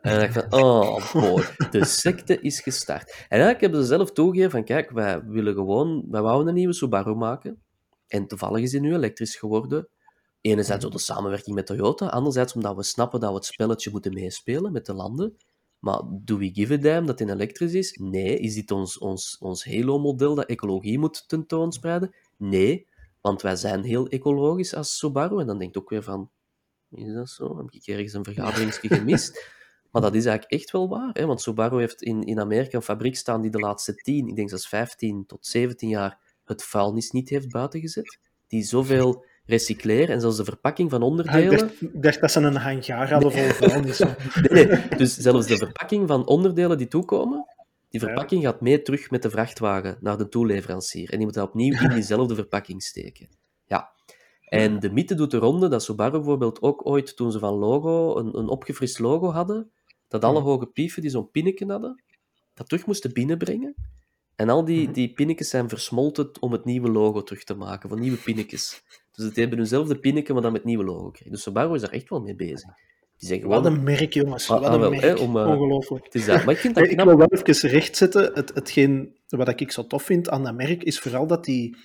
[0.00, 3.10] En dan dacht ik van, oh boy, de secte is gestart.
[3.10, 6.72] En eigenlijk hebben ze zelf toegegeven van, kijk, wij willen gewoon, wij wouden een nieuwe
[6.74, 7.62] Subaru maken.
[8.06, 9.88] En toevallig is die nu elektrisch geworden.
[10.40, 14.12] Enerzijds door de samenwerking met Toyota, anderzijds omdat we snappen dat we het spelletje moeten
[14.12, 15.36] meespelen met de landen.
[15.82, 17.98] Maar do we give a damn dat het elektrisch is?
[18.00, 18.38] Nee.
[18.38, 22.14] Is dit ons, ons, ons Halo-model dat ecologie moet tentoonspreiden?
[22.36, 22.86] Nee.
[23.20, 25.40] Want wij zijn heel ecologisch als Subaru.
[25.40, 26.30] En dan denkt ook weer van,
[26.90, 27.56] is dat zo?
[27.56, 29.48] Heb ik ergens een vergaderingsje gemist?
[29.90, 31.10] Maar dat is eigenlijk echt wel waar.
[31.12, 31.26] Hè?
[31.26, 34.48] Want Subaru heeft in, in Amerika een fabriek staan die de laatste 10, ik denk
[34.48, 38.18] zelfs 15 tot 17 jaar, het vuilnis niet heeft buitengezet.
[38.46, 41.58] Die zoveel recycleren en zelfs de verpakking van Ah, onderdelen...
[41.58, 43.96] dacht, ik dacht dat ze een hangar hadden vol vuilnis.
[43.96, 44.06] zo.
[44.50, 44.88] Nee, nee.
[44.96, 47.44] Dus zelfs de verpakking van onderdelen die toekomen,
[47.88, 48.06] die Ja.
[48.06, 51.10] verpakking gaat mee terug met de vrachtwagen naar de toeleverancier.
[51.10, 53.28] En die moet dat opnieuw in diezelfde verpakking steken.
[53.66, 53.90] Ja.
[54.48, 58.16] En de mythe doet de ronde dat Subaru bijvoorbeeld ook ooit, toen ze van logo,
[58.18, 59.70] een, een opgefrist logo hadden,
[60.08, 62.02] dat alle hoge pieven die zo'n pinneken hadden,
[62.54, 63.74] dat terug moesten binnenbrengen.
[64.36, 64.92] En al die, Mhm.
[64.92, 68.82] die pinnetjes zijn versmolten om het nieuwe logo terug te maken, van nieuwe pinnetjes.
[69.12, 71.30] Dus het hebben hunzelfde pinneken, maar dan met nieuwe logo krijgen.
[71.30, 72.70] Dus Subaru is daar echt wel mee bezig.
[73.18, 74.50] Die zeggen Wat een merk, jongens.
[74.50, 75.02] Ah, Wat ah, een wel, merk.
[75.02, 76.04] hè, om, eh, Ongelooflijk.
[76.04, 76.44] Het is dat.
[76.44, 78.30] Maar ik vind dat ik wil wel even rechtzetten.
[78.34, 81.76] Het, hetgeen wat ik zo tof vind aan dat merk is vooral dat die.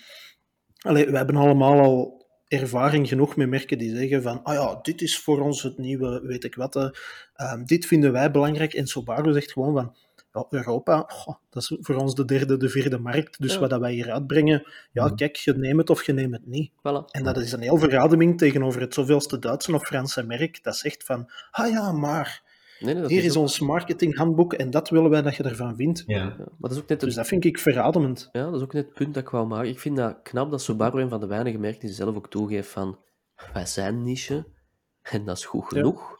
[0.78, 5.02] Allee, we hebben allemaal al ervaring genoeg met merken die zeggen van ah ja, dit
[5.02, 6.90] is voor ons het nieuwe, weet ik wat, eh,
[7.34, 8.74] ehm, dit vinden wij belangrijk.
[8.74, 9.96] En Subaru zegt gewoon van
[10.50, 13.39] Europa, goh, dat is voor ons de derde, de vierde markt.
[13.41, 13.60] Dus Ja.
[13.60, 15.15] wat dat wij hier uitbrengen, ja, Mhm.
[15.15, 16.71] kijk, je neemt het of je neemt het niet.
[16.71, 17.12] Voilà.
[17.12, 21.04] En dat is een heel verademing tegenover het zoveelste Duitse of Franse merk dat zegt
[21.04, 22.45] van, ah ja, maar
[22.80, 25.76] Nee, nee, dat hier is ook- ons marketinghandboek en dat willen wij dat je ervan
[25.76, 26.04] vindt.
[26.08, 26.17] Ja.
[26.17, 28.30] ja, Maar dat is ook net het Dus dat vind ik verademend.
[28.32, 29.69] Ja, dat is ook net het punt dat ik wou maken.
[29.69, 32.69] Ik vind dat knap dat Subaru een van de weinige merken die zelf ook toegeeft
[32.69, 33.00] van
[33.54, 34.45] wij zijn niche
[35.02, 36.19] en dat is goed genoeg.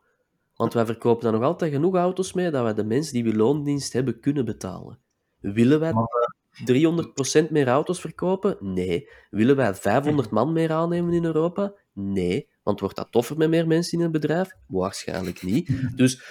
[0.58, 3.36] Want wij verkopen dan nog altijd genoeg auto's mee dat wij de mensen die we
[3.36, 5.00] loondienst hebben kunnen betalen.
[5.39, 8.58] Willen wij Maar, 300% meer auto's verkopen?
[8.60, 9.10] Nee.
[9.30, 11.74] Willen wij 500 man meer aannemen in Europa?
[11.93, 12.50] Nee.
[12.63, 14.52] Want wordt dat toffer met meer mensen in het bedrijf?
[14.67, 15.70] Waarschijnlijk niet.
[15.98, 16.22] Dus,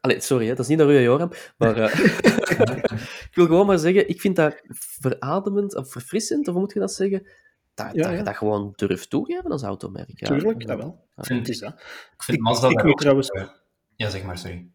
[0.00, 2.04] allee, sorry, hè, dat is niet naar u, Joram, maar eh,
[3.30, 4.62] ik wil gewoon maar zeggen, ik vind dat
[5.00, 7.26] verademend, of verfrissend, of hoe moet je dat zeggen,
[7.84, 8.18] dat, Ja, dat ja.
[8.18, 10.20] je dat gewoon durft toegeven als automerk.
[10.20, 10.26] Ja.
[10.26, 11.04] Tuurlijk, dat wel.
[11.16, 11.22] Ja.
[11.22, 11.72] vind- Het is dat.
[12.16, 13.48] Ik vind Ik- Mazda ik moet ook- trouwens- eh,
[13.96, 14.66] Ja, zeg maar, sorry.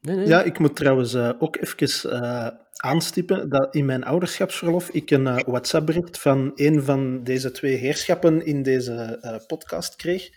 [0.00, 0.26] Nee, nee.
[0.26, 2.46] Ja, ik moet trouwens eh, ook even eh,
[2.76, 8.44] aanstippen dat in mijn ouderschapsverlof ik een eh, WhatsApp-bericht van een van deze twee heerschappen
[8.46, 10.30] in deze eh, podcast kreeg,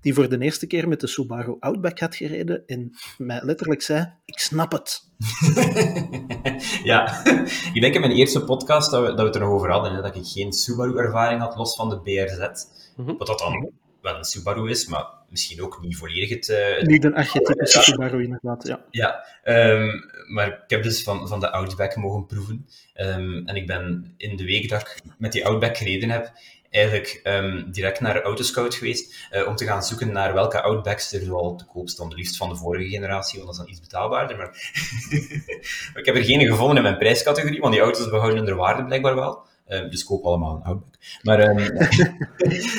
[0.00, 4.12] die voor de eerste keer met de Subaru Outback had gereden en mij letterlijk zei,
[4.24, 5.08] ik snap het.
[6.84, 7.24] ja,
[7.74, 9.94] ik denk in mijn eerste podcast dat we, dat we het er nog over hadden,
[9.94, 12.64] hè, dat ik geen Subaru-ervaring had, los van de BRZ.
[12.96, 13.16] Mhm.
[13.16, 16.48] Wat dat dan wel een Subaru is, maar misschien ook niet volledig het...
[16.48, 18.84] eh, Niet een archetypische Subaru inderdaad, ja.
[18.90, 19.88] ja, ehm,
[20.32, 22.66] maar ik heb dus van, van de Outback mogen proeven.
[22.94, 26.32] Ehm, en ik ben in de week dat ik met die Outback gereden heb,
[26.70, 31.22] eigenlijk ehm, direct naar Autoscout geweest eh, om te gaan zoeken naar welke Outbacks er
[31.22, 32.18] zoal te koop stonden.
[32.18, 34.36] Liefst van de vorige generatie, want dat is dan iets betaalbaarder.
[34.36, 34.48] Maar,
[36.00, 39.14] ik heb er geen gevonden in mijn prijscategorie, want die auto's behouden hun waarde blijkbaar
[39.14, 39.42] wel.
[39.66, 40.94] Ehm, dus koop allemaal een Outback.
[41.22, 41.54] Maar, ehm,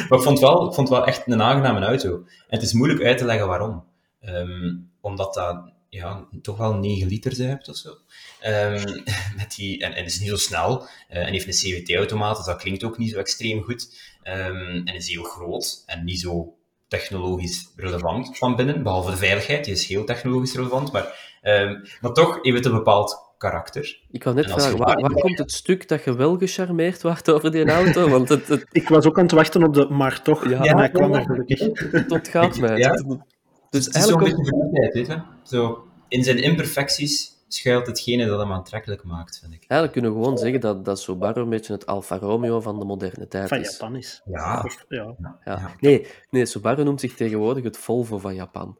[0.09, 2.15] maar ik, vond wel, ik vond wel echt een aangename auto.
[2.15, 3.83] En het is moeilijk uit te leggen waarom.
[5.01, 7.89] Omdat dat ja, toch wel 9 liter hebt of zo.
[8.39, 9.01] Ehm,
[9.37, 10.87] met die, en, en is niet zo snel.
[11.07, 13.99] eh, en heeft een CVT-automaat, dus dat klinkt ook niet zo extreem goed.
[14.23, 16.53] Ehm, en is heel groot en niet zo
[16.87, 22.11] technologisch relevant van binnen, behalve de veiligheid, die is heel technologisch relevant, maar, ehm, maar
[22.13, 23.99] toch heeft het een bepaald karakter.
[24.11, 27.51] Ik wou net vragen, waar, waar komt het stuk dat je wel gecharmeerd wordt over
[27.51, 28.09] die auto?
[28.09, 30.61] Want het, het, Ik was ook aan het wachten op de maar toch, Ja.
[30.63, 31.91] en hij kwam er gelukkig.
[31.91, 32.77] het ontgaat mij.
[32.77, 32.93] Ja.
[33.71, 35.55] Het- Dus het is zo'n eigenlijk beetje verliefdheid, weet je.
[35.57, 39.63] Zo, in zijn imperfecties schuilt hetgene dat hem aantrekkelijk maakt, vind ik.
[39.67, 42.85] Eigenlijk kunnen we gewoon zeggen dat, dat Subaru een beetje het Alfa Romeo van de
[42.85, 43.71] moderne tijd Van is.
[43.71, 44.21] Japan is.
[44.25, 45.15] Ja, ja.
[45.17, 45.39] Ja.
[45.45, 45.75] Ja.
[45.79, 48.79] Nee, nee, Subaru noemt zich tegenwoordig het Volvo van Japan.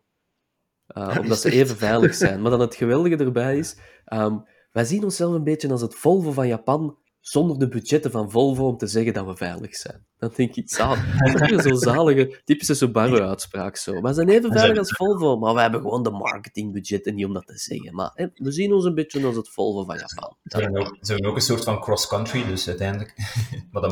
[0.97, 2.41] Uh, omdat ze even veilig zijn.
[2.41, 4.38] Maar dan het geweldige erbij is, ehm,
[4.71, 8.67] wij zien onszelf een beetje als het Volvo van Japan, zonder de budgetten van Volvo
[8.67, 10.05] om te zeggen dat we veilig zijn.
[10.17, 11.17] Dan denk ik, zalig.
[11.34, 14.01] Dat is zo'n zalige, typische Subaru-uitspraak zo.
[14.01, 17.45] Wij zijn even veilig als Volvo, maar wij hebben gewoon de marketingbudgetten niet om dat
[17.47, 17.95] te zeggen.
[17.95, 20.36] Maar hè, we zien ons een beetje als het Volvo van Japan.
[20.43, 23.15] Ze hebben ook, ze hebben ook een soort van cross-country, dus uiteindelijk.
[23.71, 23.91] maar dan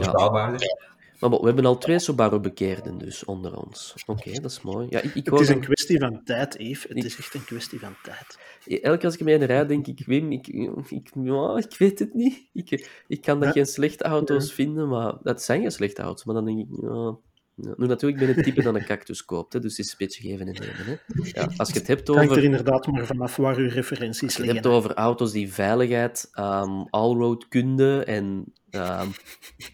[0.59, 0.98] Ja.
[1.19, 3.95] Maar we hebben al twee Subaru-bekeerden dus onder ons.
[4.05, 4.87] Oké, dat is mooi.
[4.89, 6.87] Ja, ik, ik Het is een kwestie van tijd, Eve.
[6.87, 8.37] Het Ik- is echt een kwestie van tijd.
[8.81, 11.99] Elke keer als ik mee in de rij denk ik, Wim, ik, ik, ik weet
[11.99, 12.49] het niet.
[12.53, 13.53] Ik, ik kan daar Ja.
[13.53, 16.23] geen slechte auto's vinden, maar dat zijn geen slechte auto's.
[16.25, 17.17] Maar dan denk ik, ja,
[17.55, 17.73] ja.
[17.77, 19.97] Nu natuurlijk, ik ben het type dat een cactus koopt, hè, dus het is een
[19.97, 20.75] beetje geven en nemen.
[20.75, 20.95] Hè.
[21.41, 24.21] Ja, als je het hebt Het hangt er over, inderdaad maar vanaf waar uw referenties
[24.23, 24.55] als je het liggen.
[24.71, 29.07] hebt over auto's die veiligheid, um, allroad kunde en ehm,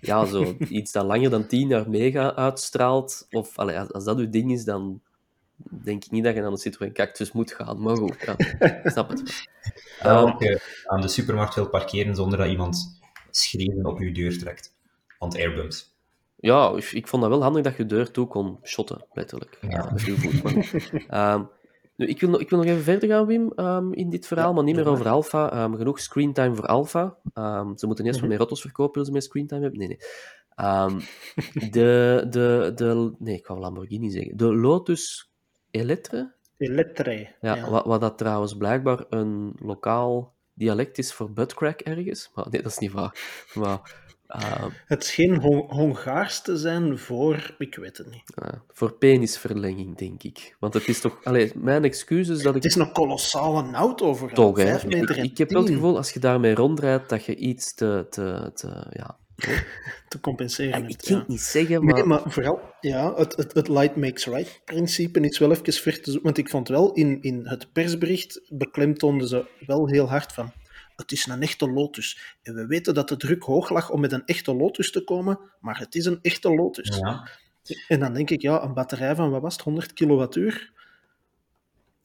[0.01, 4.17] ja, zo iets dat langer dan 10 jaar mega uitstraalt, of allee, als, als dat
[4.17, 5.01] uw ding is, dan
[5.69, 7.81] denk ik niet dat je naar een Citroën Cactus moet gaan.
[7.81, 8.35] Maar goed, ja,
[8.83, 9.47] ik snap het.
[9.99, 12.99] Ja, Ehm, ook eh, aan de supermarkt wil parkeren zonder dat iemand
[13.31, 14.73] schreeuwen op je deur trekt.
[15.19, 15.93] Want airbumps.
[16.35, 19.57] Ja, ik- ik vond dat wel handig dat je deur toe kon shotten, letterlijk.
[19.61, 19.69] Ja.
[19.69, 19.89] Ja.
[19.93, 20.43] met uw voet.
[20.43, 20.53] Maar,
[21.07, 21.43] ehm,
[21.95, 24.53] nu, ik, wil, nog- ik wil nog even verder gaan, Wim, ehm, in dit verhaal,
[24.53, 25.51] maar niet meer over Alpha.
[25.51, 27.17] Ehm, genoeg screentime voor Alpha.
[27.33, 29.79] Ehm, ze moeten eerst wat meer auto's verkopen, willen ze meer screentime hebben?
[29.79, 29.97] Nee, nee.
[31.71, 34.37] De, de, de, nee, ik wou Lamborghini zeggen.
[34.37, 35.31] De Lotus
[35.71, 37.31] Elettre, Elettre.
[37.41, 37.69] ja, Ja.
[37.69, 42.31] Wat, wat dat trouwens blijkbaar een lokaal dialect is voor buttcrack ergens.
[42.35, 43.19] Maar nee, dat is niet waar.
[43.53, 44.03] Maar...
[44.27, 47.55] ehm, Het scheen Hon- Hongaars te zijn voor...
[47.57, 48.23] Ik weet het niet.
[48.25, 50.55] Ja, voor penisverlenging, denk ik.
[50.59, 51.23] Want het is toch...
[51.23, 52.69] Allee, mijn excuus is dat Het ik...
[52.69, 54.87] is een kolossale auto voor Toch, hè.
[54.87, 58.05] Ik, ik heb wel het gevoel, als je daarmee rondrijdt, dat je iets te...
[58.09, 59.17] te, te ja.
[60.09, 61.05] te compenseren ik hebt.
[61.05, 61.17] ging ja.
[61.17, 61.93] het niet zeggen, maar...
[61.93, 66.01] Nee, maar vooral, ja, het, het, het light makes right principe is wel even ver
[66.01, 66.23] te zoeken.
[66.23, 70.51] Want ik vond wel, in, in het persbericht beklemtoonden ze wel heel hard van
[70.95, 72.35] het is een echte Lotus.
[72.43, 75.39] En we weten dat de druk hoog lag om met een echte Lotus te komen,
[75.59, 76.97] maar het is een echte Lotus.
[76.97, 77.27] Ja.
[77.87, 80.71] En dan denk ik, ja, een batterij van, wat was het, 100 kilowattuur?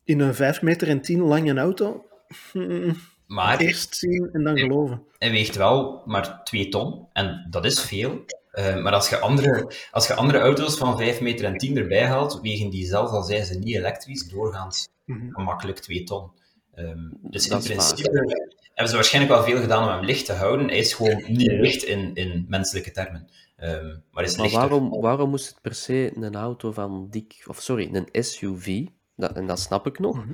[0.05, 2.05] In een 5 meter en 10 lange auto?
[2.53, 5.03] Hmm, Maar Eerst zien en dan geloven.
[5.19, 7.07] hij weegt wel maar 2 ton.
[7.13, 8.25] En dat is veel.
[8.51, 12.07] Eh, maar als je, andere, als je andere auto's van 5 meter en 10 erbij
[12.07, 15.31] haalt, wegen die zelfs al zijn ze niet elektrisch, doorgaans Mhm.
[15.33, 16.31] gemakkelijk 2 ton.
[16.75, 17.77] Ehm, dus in Dat is waar.
[17.77, 20.67] principe hebben ze waarschijnlijk wel veel gedaan om hem licht te houden.
[20.69, 23.29] Hij is gewoon niet licht in, in menselijke termen.
[23.57, 24.61] Ehm, maar is Maar lichter.
[24.69, 29.33] waarom, waarom moest het per se een auto van dik, of sorry, een SUV, dat,
[29.33, 30.33] en dat snap ik nog, Mhm.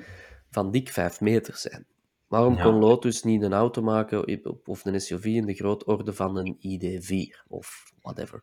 [0.50, 1.86] van dik 5 meter zijn?
[2.28, 2.62] Waarom Ja.
[2.62, 7.44] kon Lotus niet een auto maken of een SUV in de grootorde van een ID4
[7.48, 8.42] of whatever?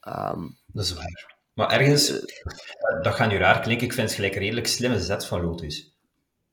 [0.00, 1.36] Ehm, Dat is waar.
[1.54, 5.00] Maar ergens, eh, dat gaat nu raar klinken, ik vind het gelijk een redelijk slimme
[5.00, 5.93] zet van Lotus.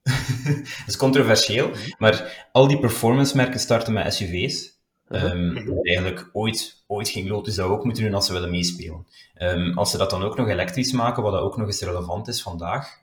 [0.77, 4.79] dat is controversieel, maar al die performance-merken starten met SUV's.
[5.07, 9.07] Ehm, Eigenlijk, ooit, ooit ging Lotus dat ook moeten doen als ze willen meespelen.
[9.33, 12.27] Ehm, als ze dat dan ook nog elektrisch maken, wat dat ook nog eens relevant
[12.27, 12.99] is vandaag,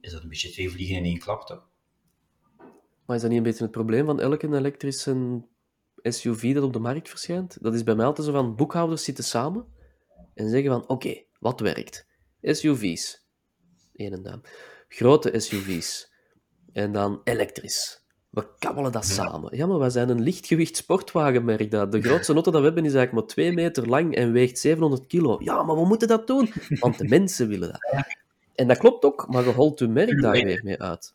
[0.00, 1.68] is dat een beetje twee vliegen in één klap, toch?
[3.06, 5.42] maar is dat niet een beetje het probleem van elke elektrische
[6.02, 7.58] SUV dat op de markt verschijnt?
[7.60, 9.66] Dat is bij mij altijd zo van, boekhouders zitten samen
[10.34, 12.06] en zeggen van, oké, wat werkt?
[12.42, 13.26] SUV's,
[13.92, 14.40] één en duim.
[14.88, 16.14] Grote SUV's.
[16.76, 18.00] En dan elektrisch.
[18.30, 19.56] We kabbelen dat samen.
[19.56, 21.70] Ja, maar wij zijn een lichtgewicht sportwagenmerk.
[21.70, 21.92] Dat.
[21.92, 25.06] De grootste auto dat we hebben is eigenlijk maar 2 meter lang en weegt 700
[25.06, 25.36] kilo.
[25.40, 28.04] Ja, maar we moeten dat doen, want de mensen willen dat.
[28.54, 31.14] En dat klopt ook, maar je holt je merk daar weer mee uit.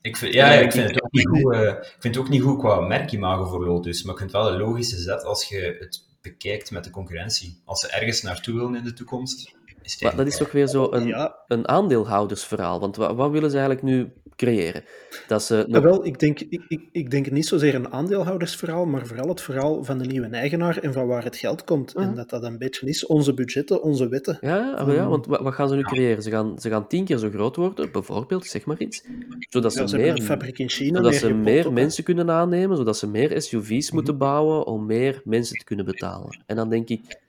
[0.00, 2.42] Ik vind, ja, ik vind, het ook niet goed, eh, ik vind het ook niet
[2.42, 5.76] goed qua merkimago voor Lotus, maar ik vind het wel een logische zet als je
[5.78, 7.60] het bekijkt met de concurrentie.
[7.64, 9.54] Als ze ergens naartoe willen in de toekomst,
[10.00, 12.80] Maar dat is toch weer zo een, Ja, een aandeelhoudersverhaal.
[12.80, 14.84] Want wat, wat willen ze eigenlijk nu creëren?
[15.26, 18.86] Dat ze Ja, nog- wel, ik denk, ik, ik, ik denk niet zozeer een aandeelhoudersverhaal,
[18.86, 21.94] maar vooral het verhaal van de nieuwe eigenaar en van waar het geld komt.
[21.94, 24.38] En dat dat een beetje is onze budgetten, onze wetten.
[24.40, 26.22] Ja, ja, maar ja, want wat, wat gaan ze nu creëren?
[26.22, 29.04] Ze gaan, ze gaan tien keer zo groot worden, bijvoorbeeld, zeg maar iets.
[29.48, 32.76] Zodat Ja, ze, meer, fabriek in China, zodat meer ze meer op, mensen kunnen aannemen,
[32.76, 36.42] zodat ze meer SUV's moeten bouwen om meer mensen te kunnen betalen.
[36.46, 37.24] En dan denk ik,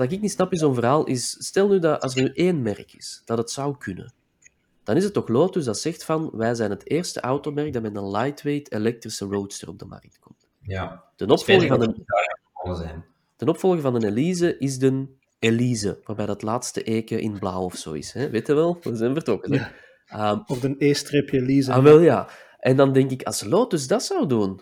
[0.00, 2.62] wat ik niet snap in zo'n verhaal is, stel nu dat als er nu één
[2.62, 4.12] merk is, dat het zou kunnen,
[4.82, 7.96] dan is het toch Lotus dat zegt van, wij zijn het eerste automerk dat met
[7.96, 10.46] een lightweight elektrische roadster op de markt komt.
[10.60, 12.04] Ja, De opvolger van een
[12.76, 13.04] zijn.
[13.36, 15.06] De opvolger van een Elise is de
[15.38, 18.12] Elise, waarbij dat laatste eken in blauw of zo is.
[18.12, 18.30] Hè?
[18.30, 18.78] Weet je wel?
[18.80, 19.52] We zijn vertrokken.
[19.52, 19.72] Ja.
[20.06, 21.74] Ehm, Of een E-streepje leasen.
[21.74, 22.28] ah, wel ja.
[22.58, 24.60] En dan denk ik, als Lotus dat zou doen,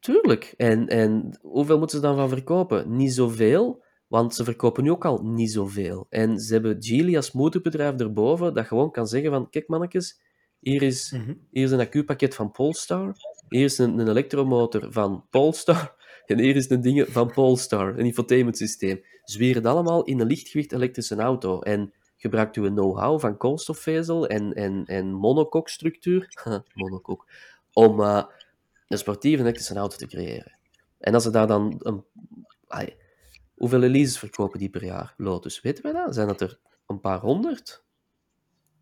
[0.00, 0.54] tuurlijk.
[0.56, 2.96] En, en hoeveel moeten ze dan van verkopen?
[2.96, 6.06] Niet zoveel, want ze verkopen nu ook al niet zoveel.
[6.08, 10.20] En ze hebben Geely als motorbedrijf erboven, dat gewoon kan zeggen van, kijk mannetjes,
[10.60, 11.34] hier is, Mhm.
[11.50, 13.12] hier is een accupakket van Polestar,
[13.48, 15.94] hier is een, een elektromotor van Polestar,
[16.26, 19.00] en hier is een ding van Polestar, een infotainment systeem.
[19.24, 21.60] Zwier het allemaal in een lichtgewicht elektrische auto.
[21.60, 26.28] En gebruikt u een know-how van koolstofvezel en, en, en monocoque-structuur,
[26.74, 27.26] monocoque,
[27.72, 28.24] om eh,
[28.88, 30.58] een sportieve elektrische auto te creëren.
[30.98, 32.04] En als ze daar dan een...
[33.56, 35.60] hoeveel Elises verkopen die per jaar, Lotus?
[35.60, 36.14] Weten wij dat?
[36.14, 37.84] Zijn dat er een paar honderd?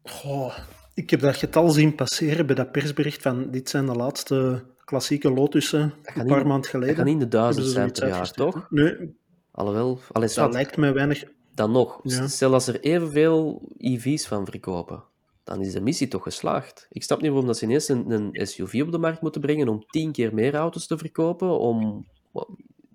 [0.04, 0.58] Goh,
[0.94, 5.30] ik heb dat getal zien passeren bij dat persbericht van dit zijn de laatste klassieke
[5.30, 6.94] Lotussen, een paar maanden Dat geleden.
[6.94, 8.66] kan niet in de duizend zijn per jaar, toch?
[8.70, 9.16] Nee,
[9.50, 11.24] Alhoewel, allee, dat lijkt mij weinig.
[11.54, 12.26] Dan nog, Ja.
[12.28, 15.04] stel als er evenveel EV's van verkopen,
[15.44, 16.86] dan is de missie toch geslaagd.
[16.90, 19.68] Ik snap niet waarom dat ze ineens een, een SUV op de markt moeten brengen
[19.68, 22.06] om tien keer meer auto's te verkopen, om,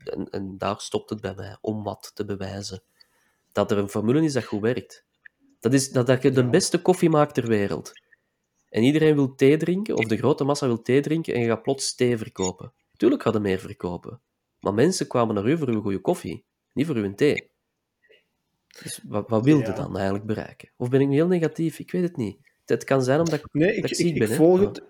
[0.03, 2.81] en, en daar stopt het bij mij, om wat te bewijzen.
[3.51, 5.05] Dat er een formule is dat goed werkt.
[5.59, 7.91] Dat is dat, dat je de beste koffie maakt ter wereld.
[8.69, 11.61] En iedereen wil thee drinken, of de grote massa wil thee drinken, en je gaat
[11.61, 12.73] plots thee verkopen.
[12.97, 14.19] Tuurlijk gaat er meer verkopen.
[14.59, 17.49] Maar mensen kwamen naar u voor uw goede koffie, niet voor uw thee.
[18.81, 19.75] Dus wat, wat wilde Ja.
[19.75, 20.69] dan eigenlijk bereiken?
[20.77, 21.79] Of ben ik nu heel negatief?
[21.79, 22.37] Ik weet het niet.
[22.65, 24.29] Het kan zijn omdat ik, Nee, ik, dat ik ik, ziek ik ben.
[24.29, 24.35] hè.
[24.35, 24.83] volg het.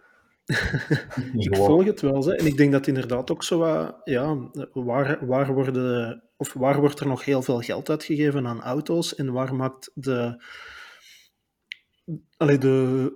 [1.37, 2.33] Ik volg het wel, hè.
[2.33, 4.37] en ik denk dat inderdaad ook zo wat, ja,
[4.73, 9.31] waar, waar, worden, of waar wordt er nog heel veel geld uitgegeven aan auto's en
[9.31, 10.43] waar maakt de,
[12.37, 13.11] allee, de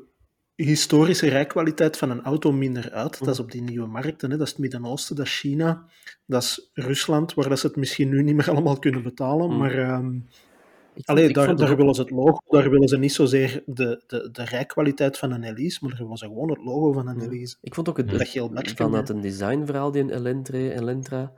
[0.56, 3.20] historische rijkwaliteit van een auto minder uit?
[3.20, 4.38] Dat is op die nieuwe markten, hè.
[4.38, 5.86] dat is het Midden-Oosten, dat is China,
[6.26, 9.58] dat is Rusland, waar dat ze het misschien nu niet meer allemaal kunnen betalen, Mm.
[9.58, 9.78] maar...
[9.78, 10.20] ehm,
[10.96, 14.04] Ik vond- Allee, ik daar, willen ze het logo, daar willen ze niet zozeer de,
[14.08, 17.22] de, de rijkwaliteit van een Elise, maar daar willen ze gewoon het logo van een
[17.22, 17.58] Elise.
[17.62, 19.14] Ik vond ook het, Dat geel bakje, vanuit ja.
[19.14, 21.32] een designverhaal, die Elentra, Elentra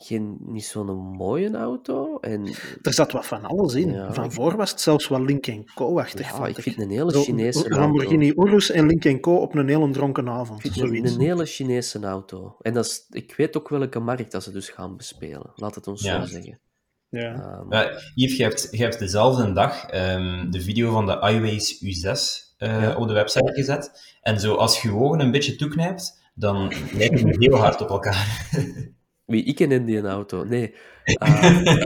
[0.00, 2.18] geen, niet zo'n mooie auto.
[2.20, 2.46] En
[2.82, 3.90] Er zat wat van alles in.
[3.92, 6.36] Ja, van ik- voor was het zelfs wel Link Co-achtig.
[6.38, 7.76] ja, ik vind een hele Zo, Chinese auto.
[7.78, 10.64] Lamborghini Urus en Link Co op een hele dronken avond.
[10.64, 12.56] Ik vind een, een hele Chinese auto.
[12.60, 15.50] En dat is, ik weet ook welke markt dat ze dus gaan bespelen.
[15.54, 16.20] Laat het ons Ja.
[16.20, 16.60] zo zeggen.
[17.10, 17.34] Ja.
[17.34, 21.84] Ehm, Ja, Yves, je hebt, je hebt dezelfde dag ehm, de video van de iWays
[21.84, 22.10] U6
[22.56, 22.96] eh, Ja.
[22.96, 24.16] op de website gezet.
[24.22, 27.88] En zo, als je je ogen een beetje toeknijpt, dan lijken we heel hard op
[27.88, 28.48] elkaar.
[29.24, 30.44] Wie, ik ken in die auto?
[30.44, 30.74] Nee.
[31.04, 31.42] Uh,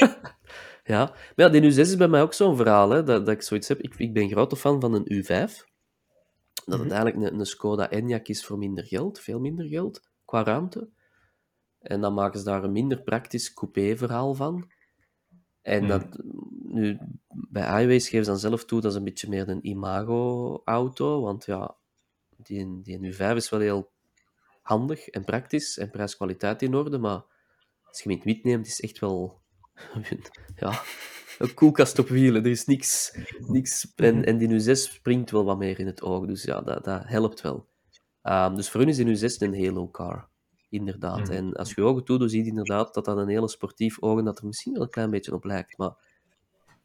[0.92, 3.42] ja, maar ja, die U6 is bij mij ook zo'n verhaal, hè, dat, dat ik
[3.42, 3.80] zoiets heb.
[3.80, 5.72] Ik, ik ben grote fan van een U5.
[6.66, 10.44] Dat het eigenlijk een, een Skoda Enyaq is voor minder geld, veel minder geld, qua
[10.44, 10.88] ruimte.
[11.84, 14.70] En dan maken ze daar een minder praktisch coupé-verhaal van.
[15.62, 16.18] En dat,
[16.62, 21.20] nu, bij iWays geven ze dan zelf toe dat is een beetje meer een imago-auto,
[21.20, 21.76] want ja,
[22.36, 23.92] die, die U5 is wel heel
[24.62, 27.24] handig en praktisch en prijs-kwaliteit in orde, maar
[27.82, 29.40] als je hem in het wit neemt, is echt wel
[30.56, 30.82] ja,
[31.38, 32.44] een koelkast op wielen.
[32.44, 33.18] Er is niks.
[33.38, 36.84] niks en, en die U6 springt wel wat meer in het oog, dus ja, dat,
[36.84, 37.68] dat helpt wel.
[38.22, 40.32] Um, dus voor hun is die U6 een Halo-car.
[40.74, 41.28] Inderdaad.
[41.28, 44.24] En als je ogen toe doet, zie je inderdaad dat dat een hele sportief ogen
[44.24, 45.78] dat er misschien wel een klein beetje op lijkt.
[45.78, 45.94] Maar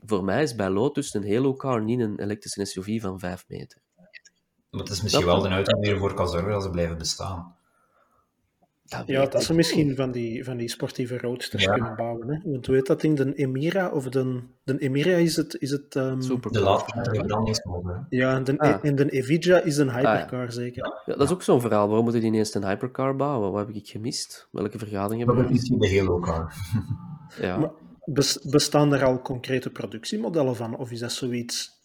[0.05, 3.81] voor mij is bij Lotus een Halo-car niet een elektrische SUV van 5 meter.
[4.69, 7.55] Maar het is misschien wel de die ervoor kan zorgen dat ze blijven bestaan.
[9.05, 12.29] Ja, dat ze misschien van die, van die sportieve roadsters kunnen bouwen.
[12.29, 12.51] Hè?
[12.51, 13.17] Want hoe heet dat ding?
[13.17, 13.89] De Emira?
[13.89, 15.55] Of de, de Emira is het...
[15.59, 16.21] Is het um...
[16.21, 18.05] Super de laatste verbrandingsmotor.
[18.09, 18.85] Ja, en de, ah.
[18.85, 20.51] en de Evija is een hypercar, ah, ja.
[20.51, 21.01] zeker.
[21.05, 21.85] Ja, dat is ook zo'n verhaal.
[21.87, 23.51] Waarom moeten die ineens een hypercar bouwen?
[23.51, 24.47] Wat heb ik gemist?
[24.51, 25.51] Welke vergadering hebben we?
[25.51, 26.53] Dat is de Halo-car.
[27.41, 27.57] ja.
[27.57, 27.71] Maar
[28.43, 30.77] bestaan er al concrete productiemodellen van?
[30.77, 31.77] Of is dat zoiets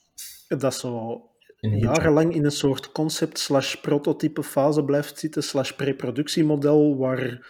[0.49, 1.23] dat zo
[1.71, 7.47] jarenlang in een soort concept slash prototype fase blijft zitten, slash preproductiemodel, waar...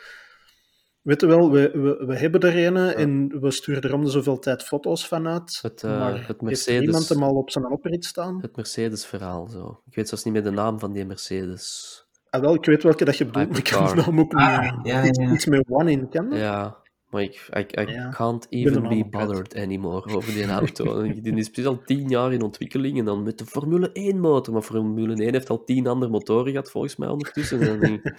[1.03, 4.11] Weet je wel, we, we, we hebben er een en we sturen er om de
[4.11, 5.59] zoveel tijd foto's van uit.
[5.63, 8.39] Het, uh, maar het Mercedes, heeft iemand hem al op zijn oprit staan?
[8.41, 9.81] Het Mercedes-verhaal, zo.
[9.87, 11.99] Ik weet zelfs niet meer de naam van die Mercedes.
[12.31, 14.43] Ah, wel, ik weet welke dat je bedoelt, maar ik kan de naam ook niet.
[14.43, 15.33] Ah, ja, ja.
[15.33, 16.84] Iets met One in, ken Ja,
[17.15, 21.03] maar ik I, I ja, can't even be bothered anymore over die auto.
[21.23, 24.53] die is al tien jaar in ontwikkeling en dan met de Formule 1 motor.
[24.53, 27.61] Maar Formule 1 heeft al tien andere motoren gehad, volgens mij ondertussen.
[27.61, 28.15] En dan denk ik,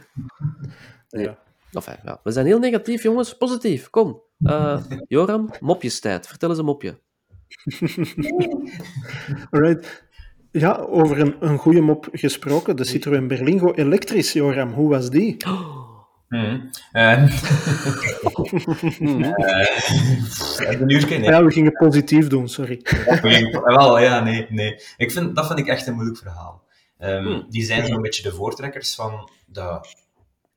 [1.09, 1.23] nee.
[1.23, 1.37] ja.
[1.71, 2.19] Enfin, ja.
[2.23, 3.37] We zijn heel negatief, jongens.
[3.37, 4.21] Positief, kom.
[4.39, 6.27] Uh, Joram, mopjestijd.
[6.27, 6.99] Vertel eens een mopje.
[9.49, 10.03] Alright.
[10.51, 12.75] Ja, over een, een goede mop gesproken.
[12.75, 14.73] De Citroën Berlingo elektrisch, Joram.
[14.73, 15.45] Hoe was die?
[15.47, 15.84] Oh.
[16.35, 16.69] Mm.
[16.93, 17.23] Uh,
[20.79, 22.79] uh, Ja, we gingen positief doen, sorry.
[23.63, 24.79] wel, ja, nee, nee.
[24.97, 26.63] Ik vind, dat vind ik echt een moeilijk verhaal.
[26.99, 27.45] Um, hmm.
[27.49, 29.87] Die zijn zo'n beetje de voortrekkers van de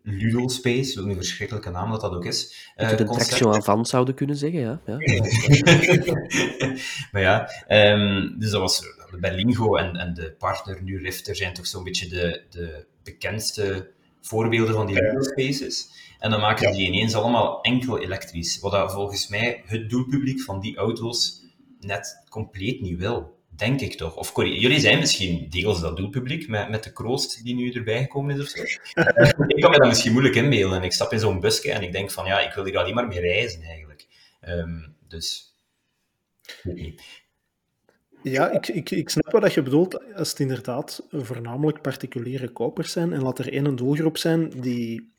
[0.02, 2.72] Ludo Space, wat een verschrikkelijke naam dat dat ook is.
[2.76, 4.80] Uh, de Traction Avant zouden kunnen zeggen, ja.
[4.86, 4.96] ja.
[7.12, 8.82] maar ja, um, dus dat was
[9.20, 13.96] bij Lingo en, en de partner nu Rifter zijn toch zo'n beetje de, de bekendste
[14.20, 15.90] voorbeelden van die Spaces.
[16.18, 18.60] En dan maken die ineens allemaal enkel elektrisch.
[18.60, 21.42] Wat dat volgens mij het doelpubliek van die auto's
[21.80, 23.36] net compleet niet wil.
[23.48, 24.16] Denk ik toch.
[24.16, 28.36] Of jullie zijn misschien deels dat doelpubliek met, met de kroost die nu erbij gekomen
[28.36, 28.62] is of zo.
[29.46, 30.82] ik kan me dat misschien moeilijk inbeelden.
[30.82, 33.06] Ik stap in zo'n busje en ik denk van ja, ik wil hier alleen maar
[33.06, 34.06] mee reizen eigenlijk.
[34.48, 35.56] Um, dus.
[38.22, 43.12] Ja, ik, ik, ik snap wat je bedoelt als het inderdaad voornamelijk particuliere kopers zijn
[43.12, 45.16] en laat er één doelgroep zijn die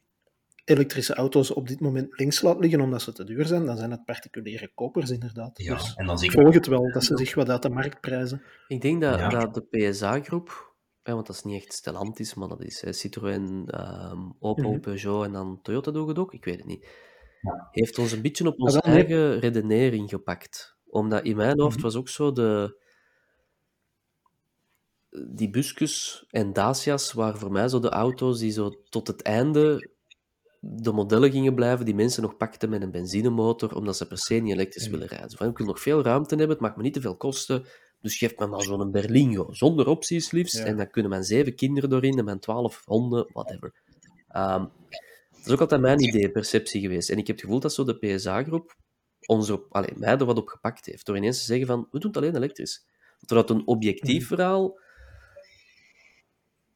[0.69, 3.91] elektrische auto's op dit moment links laat liggen omdat ze te duur zijn, dan zijn
[3.91, 5.63] het particuliere kopers inderdaad.
[5.63, 8.01] Ja, dus en dan ik volg het wel dat ze zich wat uit de markt
[8.01, 8.41] prijzen.
[8.67, 12.83] Ik denk dat, dat de PSA-groep, want dat is niet echt Stellantis, maar dat is
[12.89, 13.69] Citroën,
[14.11, 14.79] um, Opel, mhm.
[14.79, 16.87] Peugeot en dan Toyota doet het ook, ik weet het niet,
[17.41, 17.67] ja.
[17.71, 20.77] heeft ons een beetje op ah, onze eigen redenering gepakt.
[20.85, 21.83] Omdat in mijn hoofd mhm.
[21.83, 22.77] was ook zo de
[25.27, 29.89] die busjes en Dacia's waren voor mij zo de auto's die zo tot het einde
[30.61, 34.33] de modellen gingen blijven die mensen nog pakten met een benzinemotor, omdat ze per se
[34.33, 35.37] niet elektrisch willen rijden.
[35.37, 37.65] Van, ik wil nog veel ruimte hebben, het mag me niet te veel kosten,
[38.01, 41.89] dus geef me maar zo'n Berlingo, zonder opties liefst, en dan kunnen mijn zeven kinderen
[41.89, 43.73] doorin en mijn twaalf honden, whatever.
[44.35, 44.71] Um,
[45.31, 47.09] dat is ook altijd mijn idee, perceptie geweest.
[47.09, 48.75] En ik heb het gevoel dat zo de PSA-groep
[49.95, 52.35] mij er wat op gepakt heeft, door ineens te zeggen van, we doen het alleen
[52.35, 52.85] elektrisch.
[53.25, 54.79] Terwijl een objectief verhaal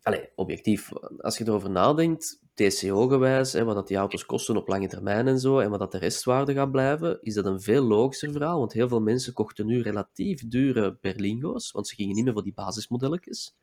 [0.04, 5.28] Allee, objectief, als je erover nadenkt, TCO-gewijs, wat dat die auto's kosten op lange termijn
[5.28, 8.60] en zo, en wat dat de restwaarde gaat blijven, is dat een veel logischer verhaal,
[8.60, 12.44] want heel veel mensen kochten nu relatief dure Berlingo's, want ze gingen niet meer voor
[12.44, 13.56] die basismodelletjes.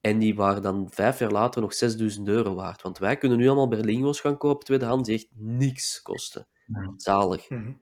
[0.00, 2.82] En die waren dan vijf jaar later nog 6000 euro waard.
[2.82, 6.48] Want wij kunnen nu allemaal Berlingo's gaan kopen, tweedehands, die echt niks kosten.
[6.96, 7.48] Zalig.
[7.48, 7.72] Mhm.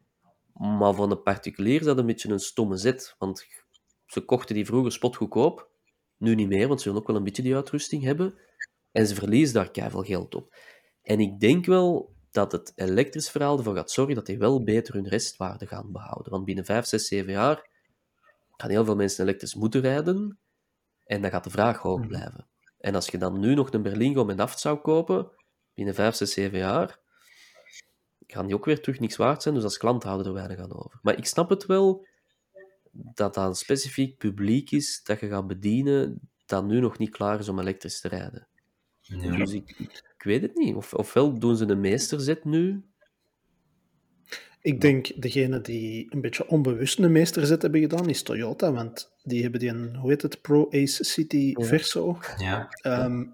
[0.79, 3.47] Maar voor een particulier is dat een beetje een stomme zet, want
[4.07, 5.71] ze kochten die vroeger spotgoedkoop,
[6.19, 8.35] nu niet meer, want ze willen ook wel een beetje die uitrusting hebben.
[8.93, 10.57] En ze verliezen daar keihard geld op.
[11.03, 14.95] En ik denk wel dat het elektrisch verhaal ervoor gaat zorgen dat die wel beter
[14.95, 16.33] hun restwaarde gaan behouden.
[16.33, 17.69] Want binnen 5, 6, 7 jaar
[18.57, 20.39] gaan heel veel mensen elektrisch moeten rijden.
[21.05, 22.09] En dan gaat de vraag hoog hmm.
[22.09, 22.47] blijven.
[22.79, 25.31] En als je dan nu nog een Berlingo met naft zou kopen,
[25.75, 26.99] binnen 5, 6, 7 jaar,
[28.27, 29.55] gaan die ook weer terug niks waard zijn.
[29.55, 30.99] Dus als klant houden er weinig aan over.
[31.03, 32.07] Maar ik snap het wel
[33.15, 37.39] dat dat een specifiek publiek is dat je gaat bedienen dat nu nog niet klaar
[37.39, 38.49] is om elektrisch te rijden.
[39.01, 39.37] Ja.
[39.37, 40.75] Dus ik, ik weet het niet.
[40.75, 42.83] Of, ofwel doen ze de meesterzet nu.
[44.61, 48.73] Ik denk degene die een beetje onbewust een meesterzet hebben gedaan, is Toyota.
[48.73, 51.55] Want die hebben die een, hoe heet het, Pro Ace City.
[51.55, 52.19] Verso.
[52.37, 52.69] Ja.
[52.69, 53.25] Ehm,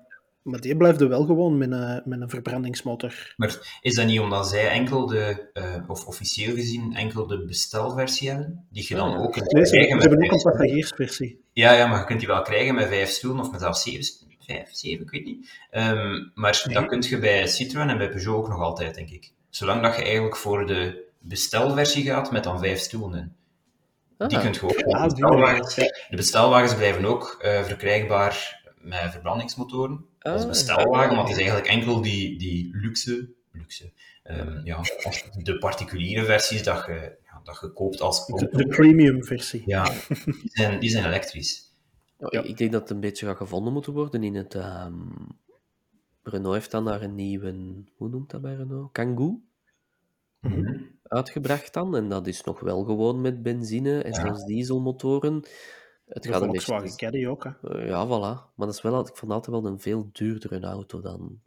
[0.44, 3.34] maar die blijft wel gewoon met een, met een verbrandingsmotor.
[3.36, 8.28] Maar is dat niet omdat zij enkel de, eh, of officieel gezien, enkel de bestelversie
[8.30, 8.66] hebben?
[8.70, 11.40] Die je dan ook kunt Nee, ze, ze krijgen met hebben ook een passagiersversie.
[11.52, 14.04] Ja, ja, maar je kunt die wel krijgen met vijf stoelen of met zelfs zeven,
[14.38, 15.50] vijf, zeven, ik weet niet.
[15.70, 16.74] Ehm, maar Nee.
[16.74, 19.32] dat kun je bij Citroën en bij Peugeot ook nog altijd, denk ik.
[19.50, 23.32] Zolang dat je eigenlijk voor de bestelversie gaat met dan vijf stoelen in.
[24.28, 24.70] Die Ah, kunt je ook.
[24.70, 30.04] Ja, de, die bestelwagens, de bestelwagens blijven ook eh, verkrijgbaar met verbrandingsmotoren.
[30.32, 34.80] Als Ah, bestelwagen, want het is eigenlijk enkel die, die luxe, luxe ehm, ja,
[35.42, 39.62] de particuliere versies dat je, ja, dat je koopt als De, de premium versie.
[39.66, 41.72] Ja, die zijn, die zijn elektrisch.
[42.18, 42.42] Ja, Ja.
[42.42, 44.54] Ik, denk dat het een beetje gaat gevonden moeten worden in het...
[44.54, 44.94] ehm,
[46.22, 47.82] Renault heeft dan daar een nieuwe...
[47.96, 48.92] Hoe noemt dat bij Renault?
[48.92, 49.40] Kangoo
[50.40, 50.80] Mhm.
[51.02, 51.96] uitgebracht dan.
[51.96, 54.20] En dat is nog wel gewoon met benzine en Ja.
[54.20, 55.44] zelfs dieselmotoren.
[56.08, 56.98] Het gaat een Volkswagen beetje...
[56.98, 57.44] Caddy ook.
[57.44, 57.50] Hè.
[57.78, 58.54] Eh, Ja, voilà.
[58.54, 61.40] Maar dat is wel, ik vond altijd wel een veel duurdere auto dan.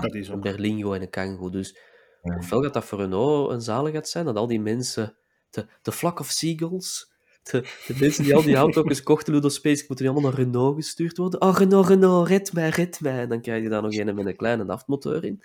[0.00, 0.40] Dat is een.
[0.40, 1.50] Berlingo en een Kangoo.
[1.50, 1.76] Dus
[2.22, 2.36] Ja.
[2.36, 5.16] ofwel gaat dat voor Renault een zaligheid zijn, dat al die mensen...
[5.50, 7.08] De, de flock of seagulls...
[7.42, 10.74] De, de mensen die al die auto's kochten, Ludo Space, moeten die allemaal naar Renault
[10.76, 11.40] gestuurd worden.
[11.42, 13.18] Oh, Renault, Renault, red mij, red mij.
[13.20, 15.42] En dan krijg je daar nog een met een kleine naftmotor in.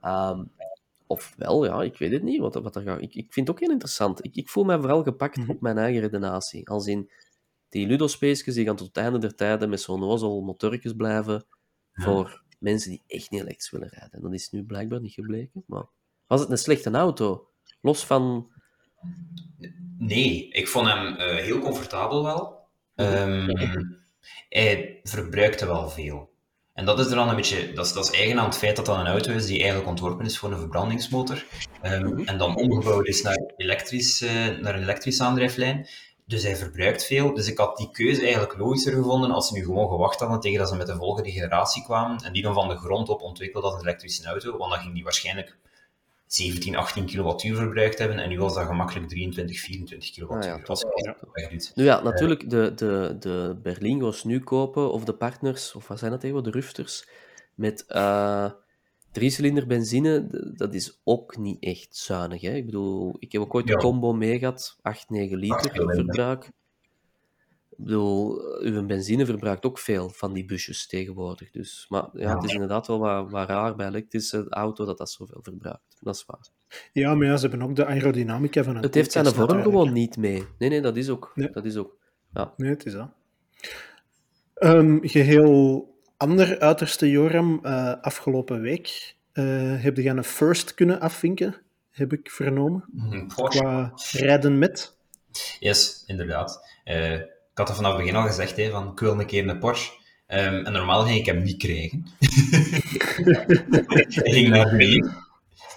[0.00, 0.44] Ehm,
[1.06, 2.40] ofwel, ja, ik weet het niet.
[2.40, 3.00] Wat, wat er gaat.
[3.02, 4.24] Ik, ik vind het ook heel interessant.
[4.24, 5.50] Ik, ik voel mij vooral gepakt Mhm.
[5.50, 6.68] op mijn eigen redenatie.
[6.68, 7.10] Als in
[7.74, 11.44] die Ludospaces die gaan tot het einde der tijden met zo'n ozel motorretjes blijven
[11.92, 12.02] Ja.
[12.04, 14.10] voor mensen die echt niet elektrisch willen rijden.
[14.12, 15.64] En dat is nu blijkbaar niet gebleken.
[15.66, 15.84] Maar
[16.26, 17.48] was het een slechte auto?
[17.80, 18.50] Los van...
[19.98, 22.58] Nee, ik vond hem eh, heel comfortabel wel.
[22.94, 23.48] Ehm,
[24.48, 26.32] hij verbruikte wel veel.
[26.72, 28.76] En dat is er dan een beetje, dat is, dat is eigen aan het feit
[28.76, 31.44] dat dat een auto is die eigenlijk ontworpen is voor een verbrandingsmotor.
[31.82, 32.22] Ehm, Mhm.
[32.28, 35.86] En dan omgebouwd is naar, elektrisch, eh, naar een elektrische aandrijflijn.
[36.26, 37.34] Dus hij verbruikt veel.
[37.34, 40.58] Dus ik had die keuze eigenlijk logischer gevonden als ze nu gewoon gewacht hadden tegen
[40.58, 42.18] dat ze met de volgende generatie kwamen.
[42.18, 44.56] En die dan van de grond op ontwikkeld als een elektrische auto.
[44.56, 45.56] Want dan ging die waarschijnlijk
[46.26, 48.18] 17, 18 kilowattuur verbruikt hebben.
[48.18, 50.52] En nu was dat gemakkelijk 23, 24 kilowattuur.
[50.52, 51.16] Ah ja, als ja.
[51.74, 56.10] Nu ja, natuurlijk, de, de, de Berlingo's nu kopen, of de partners, of wat zijn
[56.10, 57.08] dat tegenwoordig, de Rufters,
[57.54, 58.50] met eh
[59.14, 62.40] driecilinder benzine, dat is ook niet echt zuinig.
[62.40, 62.52] Hè?
[62.54, 63.74] Ik bedoel, ik heb ook ooit Ja.
[63.74, 66.44] een combo mee gehad, 8, 9 liter verbruik.
[67.70, 71.50] Ik bedoel, uw benzine verbruikt ook veel van die busjes tegenwoordig.
[71.50, 72.34] Dus, maar ja, Ja.
[72.34, 75.96] het is inderdaad wel wat, wat raar bij elektrische auto dat dat zoveel verbruikt.
[76.00, 76.48] Dat is waar.
[76.92, 79.92] Ja, maar ja, ze hebben ook de aerodynamica van een Het heeft zijn vorm gewoon
[79.92, 80.44] niet mee.
[80.58, 81.32] Nee, nee, dat is ook.
[81.34, 81.50] Nee.
[81.50, 81.96] Dat is ook.
[82.32, 82.54] Ja.
[82.56, 83.10] Nee, het is dat.
[84.54, 87.60] Ehm, geheel ander uiterste, Joram.
[87.62, 91.54] Eh, afgelopen week eh, heb je een first kunnen afvinken,
[91.90, 92.84] heb ik vernomen,
[93.36, 93.60] Porsche.
[93.60, 94.96] qua rijden met.
[95.58, 96.68] Yes, inderdaad.
[96.84, 99.48] Eh, ik had er vanaf het begin al gezegd, hè, van ik wil een keer
[99.48, 99.92] een Porsche.
[100.26, 102.06] Ehm, en normaal ging ik hem niet krijgen.
[104.08, 105.16] Hij ging naar beneden.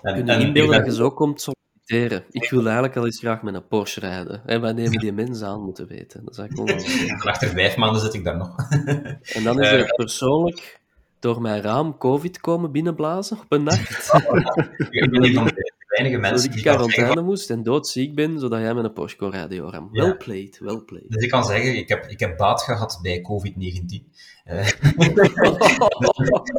[0.01, 1.47] En, Kun je en ik inbeelden dat je zo komt
[1.87, 2.23] solliciteren?
[2.31, 4.41] Ik wil eigenlijk al eens graag met een Porsche rijden.
[4.45, 6.21] En wij nemen die mensen aan, moeten weten.
[6.23, 8.55] Dat is eigenlijk achter vijf maanden zit ik daar nog.
[9.35, 9.79] En dan is Eh.
[9.79, 10.79] er persoonlijk
[11.19, 14.13] door mijn raam COVID komen binnenblazen op een nacht.
[14.89, 15.53] ik ben
[15.97, 17.25] weinige Dat mensen ik die kan quarantaine zeggen...
[17.25, 19.89] moest en doodziek ben, zodat jij met een Porsche kon rijden, Joram.
[19.91, 20.03] Ja.
[20.03, 21.09] Well played, well played.
[21.09, 24.11] Dus ik kan zeggen, ik heb, ik heb baat gehad bij COVID-19.
[24.43, 24.67] Eh,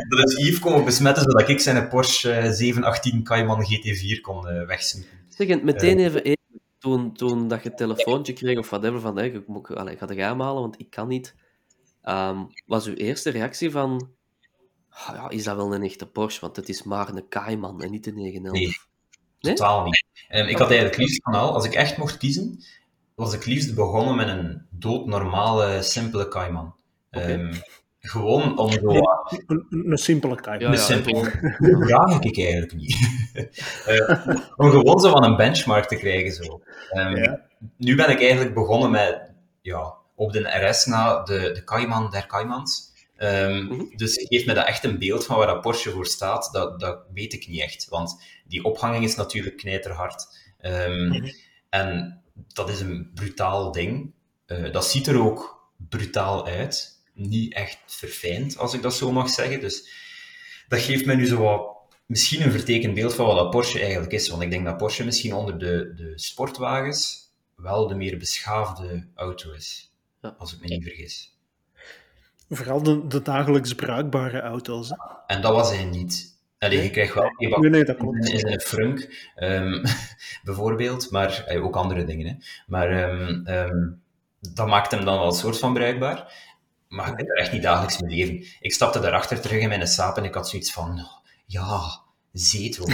[0.08, 4.66] dat is Yves komen besmetten, zodat ik zijn Porsche eh, 718 Cayman GT4 kon eh
[4.66, 5.18] wegsnoepen.
[5.28, 6.36] Zeg, en meteen even.
[6.78, 9.98] Toen, toen dat je het telefoontje kreeg of whatever van, hey, ik moet, allee, ik
[9.98, 11.34] ga de gaan halen, want ik kan niet.
[12.02, 14.10] Ehm, was uw eerste reactie van,
[14.88, 16.40] "Ah ja, is dat wel een echte Porsche?
[16.40, 18.58] Want het is maar een Cayman en niet een 911.
[18.58, 18.76] Nee.
[19.40, 19.54] Nee?
[19.54, 20.04] Totaal niet.
[20.28, 22.64] Ehm, ik had eigenlijk liefst van al, als ik echt mocht kiezen,
[23.14, 26.74] was ik liefst begonnen met een doodnormale, simpele Cayman.
[27.10, 27.54] Ehm,
[28.00, 28.80] gewoon om zo...
[29.46, 30.38] Een, een simpele.
[30.42, 31.22] Ja, de ja, simpele...
[31.58, 32.96] Dat vraag ik eigenlijk niet.
[33.86, 36.44] Eh, om gewoon zo van een benchmark te krijgen.
[36.44, 36.60] Zo.
[36.90, 37.40] Ehm, Ja.
[37.76, 39.30] Nu ben ik eigenlijk begonnen met,
[39.62, 42.26] ja, op de RS na de, de Cayman der
[43.18, 43.96] Ehm, Mhm.
[43.96, 46.98] Dus geeft me dat echt een beeld van waar dat Porsche voor staat, dat, dat
[47.14, 47.88] weet ik niet echt.
[47.88, 50.26] Want die ophanging is natuurlijk knijterhard.
[50.58, 51.28] Ehm, Mhm.
[51.68, 54.12] En dat is een brutaal ding.
[54.46, 56.96] Eh, dat ziet er ook brutaal uit.
[57.14, 59.60] niet echt verfijnd, als ik dat zo mag zeggen.
[59.60, 59.90] Dus
[60.68, 64.12] dat geeft mij nu zo wat, misschien een vertekend beeld van wat dat Porsche eigenlijk
[64.12, 64.28] is.
[64.28, 69.52] Want ik denk dat Porsche misschien onder de, de sportwagens wel de meer beschaafde auto
[69.52, 69.92] is.
[70.22, 70.34] Ja.
[70.38, 71.37] Als ik me niet vergis.
[72.48, 74.88] Vooral de, de dagelijks bruikbare auto's.
[74.88, 74.96] Hè?
[75.26, 76.36] En dat was hij niet.
[76.58, 78.28] Allee, je krijgt wel nee, nee, nee, dat klopt.
[78.28, 79.82] in een frunk, um,
[80.44, 82.26] bijvoorbeeld, maar uh, ook andere dingen.
[82.26, 82.34] Hè.
[82.66, 84.02] Maar um, um,
[84.40, 86.46] dat maakt hem dan wel een soort van bruikbaar.
[86.88, 88.46] Maar ik er echt niet dagelijks mee leven.
[88.60, 91.06] Ik stapte daarachter terug in mijn saap en ik had zoiets van,
[91.46, 91.80] ja,
[92.32, 92.88] zetel.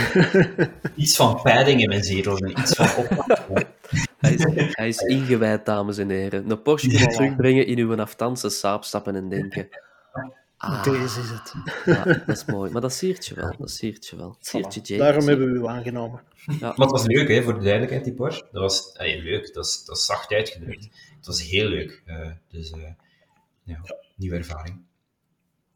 [0.95, 3.67] iets van padding in mijn zetel en iets van opmaken.
[4.25, 6.51] Hij is, hij is ingewijd, dames en heren.
[6.51, 7.17] Een Porsche kunnen ja.
[7.17, 9.69] terugbrengen in uw aftanse saap stappen en denken...
[10.57, 11.55] Ah, Deze is het.
[11.85, 12.71] Ja, dat is mooi.
[12.71, 13.55] Maar dat siert je wel.
[13.59, 14.37] Dat siert je wel.
[14.41, 16.21] Siert je Jake, Daarom hebben we u aangenomen.
[16.47, 16.55] Ja.
[16.61, 18.49] Maar het was leuk, hè, voor de duidelijkheid, die Porsche.
[18.53, 19.55] Dat was hey, leuk.
[19.55, 20.89] Dat is, dat is zacht uitgedrukt.
[21.17, 22.03] Het was heel leuk.
[22.07, 22.83] Uh, dus uh,
[23.63, 23.81] ja,
[24.17, 24.84] nieuwe ervaring.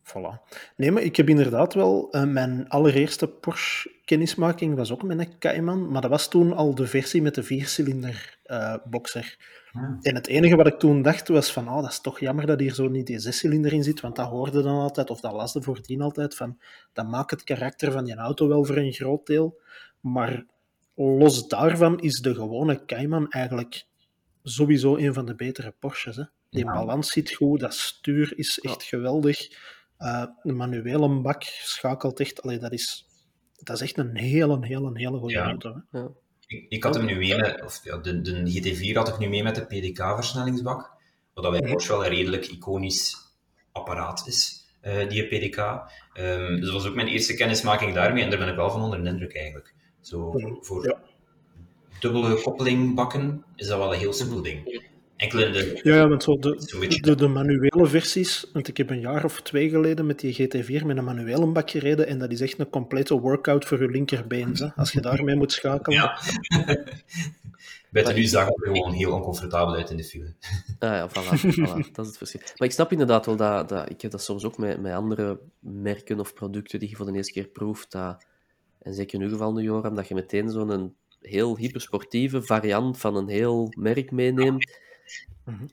[0.09, 0.49] Voilà.
[0.77, 2.09] Nee, maar ik heb inderdaad wel...
[2.11, 6.87] Uh, mijn allereerste Porsche-kennismaking was ook met een Cayman, maar dat was toen al de
[6.87, 8.39] versie met de viercilinder
[8.85, 9.37] boxer.
[9.73, 9.99] Ja.
[10.03, 12.61] En het enige wat ik toen dacht was van, oh, dat is toch jammer dat
[12.61, 15.63] hier zo niet die zescilinder in zit, want dat hoorde dan altijd, of dat lasde
[15.63, 16.59] voordien altijd, van,
[16.93, 19.61] dat maakt het karakter van die auto wel voor een groot deel.
[20.01, 20.45] Maar
[20.95, 23.85] los daarvan is de gewone Cayman eigenlijk
[24.43, 26.17] sowieso een van de betere Porsches.
[26.17, 26.25] Hè.
[26.51, 26.73] Die ja.
[26.73, 28.89] balans zit goed, dat stuur is echt ja.
[28.89, 29.49] geweldig.
[29.99, 33.07] Uh, de manuele bak schakelt echt, allee, dat, is,
[33.63, 35.83] dat is echt een hele, hele, hele goede auto.
[35.91, 36.05] Hè.
[36.47, 39.29] Ik, ik, had hem nu mee met, of ja, de, de GT4 had ik nu
[39.29, 40.91] mee met de PDK-versnellingsbak,
[41.35, 43.17] wat bij Porsche wel een redelijk iconisch
[43.73, 45.59] apparaat is, uh, die PDK.
[46.15, 48.83] Um, dus dat was ook mijn eerste kennismaking daarmee en daar ben ik wel van
[48.83, 49.75] onder de indruk eigenlijk.
[50.01, 51.01] Zo, voor ja.
[52.01, 54.88] dubbele koppelingbakken is dat wel een heel simpel ding.
[55.19, 55.81] Enkel in de...
[55.83, 59.41] Ja, ja want zo de, de, de, manuele versies, want ik heb een jaar of
[59.43, 62.71] twee geleden met die GT4 met een manuele bak gereden en dat is echt een
[62.71, 65.99] complete workout voor je linkerbeen, hè, als je daarmee moet schakelen.
[65.99, 66.19] Ja.
[67.91, 70.35] Bij de nu zag het er gewoon heel oncomfortabel uit in de file.
[70.79, 72.41] Ah ja, voilà, voilà, dat is het verschil.
[72.57, 75.41] Maar ik snap inderdaad wel dat, dat ik heb dat soms ook met, met andere
[75.59, 78.27] merken of producten die je voor de eerste keer proeft, dat,
[78.83, 83.17] en zeker in uw geval nu, Joram, dat je meteen zo'n heel hypersportieve variant van
[83.17, 84.79] een heel merk meeneemt,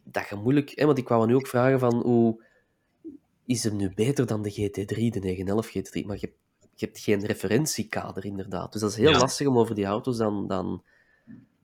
[0.04, 0.72] dat je moeilijk...
[0.76, 2.44] Hè, want ik wou nu ook vragen van hoe...
[3.46, 6.06] Is hem nu beter dan de GT3, de 911 GT3?
[6.06, 6.34] Maar je,
[6.74, 8.72] je hebt geen referentiekader, inderdaad.
[8.72, 9.20] Dus dat is heel ja.
[9.20, 10.48] lastig om over die auto's dan...
[10.48, 10.84] dan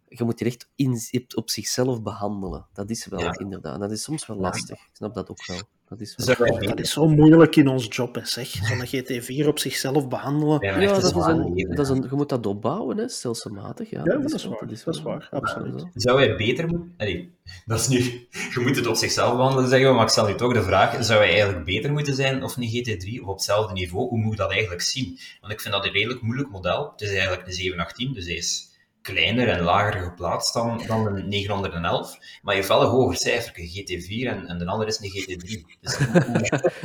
[0.08, 1.02] je moet die echt in,
[1.36, 2.68] op zichzelf behandelen.
[2.74, 3.40] Dat is wel, ja.
[3.40, 3.80] inderdaad.
[3.80, 4.80] Dat is soms wel lastig.
[4.80, 5.62] Ik snap dat ook wel.
[5.92, 6.60] Dat is, wel...
[6.60, 8.48] dat is zo moeilijk in ons job, hè, zeg.
[8.48, 10.66] Zo'n GT4 op zichzelf behandelen.
[10.66, 13.90] Ja, ja dat, is een, dat is een, je moet dat opbouwen, hè, stelselmatig.
[13.90, 14.60] Ja, ja dat, is waar.
[14.60, 15.86] Dat is, dat is waar, absoluut.
[15.94, 16.94] Zou hij beter moeten...
[16.98, 17.32] Nee,
[17.66, 17.98] dat is nu...
[18.54, 21.20] Je moet het op zichzelf behandelen, zeggen maar ik stel nu toch de vraag, zou
[21.20, 24.08] hij eigenlijk beter moeten zijn of een GT3 of op hetzelfde niveau?
[24.08, 25.20] Hoe moet je dat eigenlijk zien?
[25.42, 26.92] Want ik vind dat een redelijk moeilijk model.
[26.92, 28.71] Het is eigenlijk een 718, dus hij is
[29.02, 32.18] kleiner en lager geplaatst dan, dan de 911.
[32.42, 35.78] Maar je heeft wel een hoger cijfer, GT4 en, en de andere is een GT3.
[35.82, 35.98] Dus,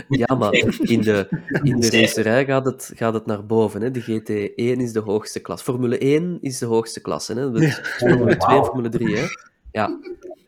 [0.27, 1.29] ja, maar in de,
[1.62, 3.83] in de racerij gaat het, gaat het naar boven.
[3.83, 3.91] Hè.
[3.91, 5.62] De GT1 is de hoogste klas.
[5.62, 7.35] Formule 1 is de hoogste klasse.
[7.35, 7.51] Hè.
[7.51, 9.17] Dus Formule 2 en Formule 3.
[9.17, 9.25] Hè.
[9.73, 9.99] Ja,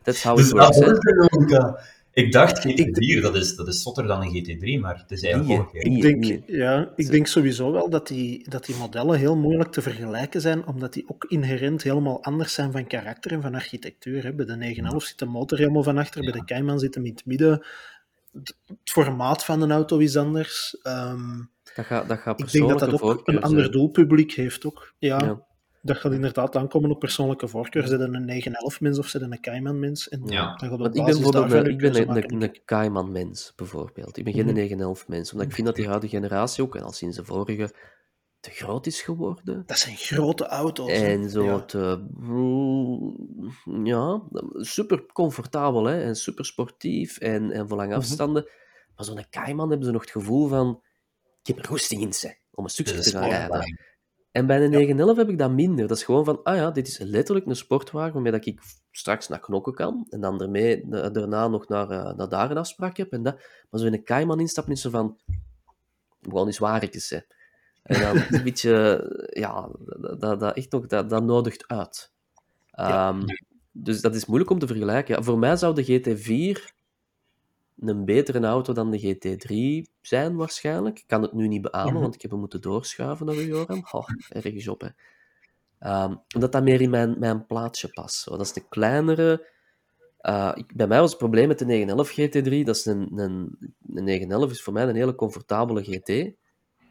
[0.02, 0.78] that's how it works.
[0.78, 0.92] Hè.
[2.18, 5.60] Ik dacht GT4, dat is, dat is zotter dan een GT3, maar het is eigenlijk
[5.60, 5.72] ook...
[5.72, 9.82] Ik denk, ja, ik denk sowieso wel dat die, dat die modellen heel moeilijk te
[9.82, 14.22] vergelijken zijn, omdat die ook inherent helemaal anders zijn van karakter en van architectuur.
[14.22, 14.32] Hè.
[14.32, 16.30] Bij de 911 zit de motor helemaal van achter, ja.
[16.30, 17.64] bij de Cayman zit hem in het midden.
[18.32, 18.54] Het
[18.84, 20.76] formaat van een auto is anders.
[20.82, 24.66] Um, dat gaat, dat gaat ik denk dat dat ook een ander doelpubliek heeft.
[24.66, 24.94] Ook.
[24.98, 25.18] Ja.
[25.18, 25.46] ja
[25.82, 27.86] dat gaat inderdaad aankomen op persoonlijke voorkeur.
[27.86, 30.08] Zet een 911 mens of zet een Cayman mens.
[30.08, 30.56] En ja.
[30.56, 34.16] dan gaat ik ben bijvoorbeeld ik ben een, een, een Cayman mens, bijvoorbeeld.
[34.16, 34.56] Ik ben geen mm -hmm.
[34.56, 37.70] 911 mens, omdat ik vind dat die huidige generatie ook, en al sinds de vorige,
[38.40, 39.62] te groot is geworden.
[39.66, 40.90] Dat zijn grote auto's.
[40.90, 41.60] En zo ja.
[41.60, 42.06] te...
[43.84, 44.22] Ja,
[44.52, 46.02] super comfortabel hè?
[46.02, 48.42] en super sportief en, en voor lange afstanden.
[48.42, 48.56] Mm -hmm.
[48.96, 50.82] Maar zo'n Cayman hebben ze nog het gevoel van
[51.42, 53.78] ik heb er goesting in, ze, om een stukje te gaan rijden.
[54.30, 55.88] En bij de 911 heb ik dat minder.
[55.88, 58.60] Dat is gewoon van, ah ja, dit is letterlijk een sportwagen waarmee dat ik
[58.90, 60.06] straks naar knokken kan.
[60.10, 63.12] En dan ermee, daarna nog naar, uh, naar daar een afspraak heb.
[63.12, 63.34] En dat.
[63.70, 65.18] Maar zo in een Cayman instappen is zo van,
[66.22, 67.18] gewoon eens waarikjes, hè.
[67.82, 69.68] En dan een beetje, ja,
[70.18, 72.12] dat, dat, echt nog, dat, dat nodigt uit.
[72.78, 73.14] Um, ja.
[73.72, 75.14] Dus dat is moeilijk om te vergelijken.
[75.14, 76.77] Ja, voor mij zou de GT4
[77.80, 80.98] een betere auto dan de GT3 zijn, waarschijnlijk.
[80.98, 82.00] Ik kan het nu niet beamen, -hmm.
[82.00, 83.86] want ik heb hem moeten doorschuiven naar Joram.
[83.90, 84.88] Oh, ergens op, hè.
[86.04, 88.14] Um, omdat dat meer in mijn, mijn plaatsje past.
[88.14, 88.30] Zo.
[88.30, 89.56] Dat is de kleinere,
[90.22, 93.58] Uh, ik, bij mij was het probleem met de 911 GT3, dat is een, een,
[93.94, 96.36] een 911 is voor mij een hele comfortabele GT,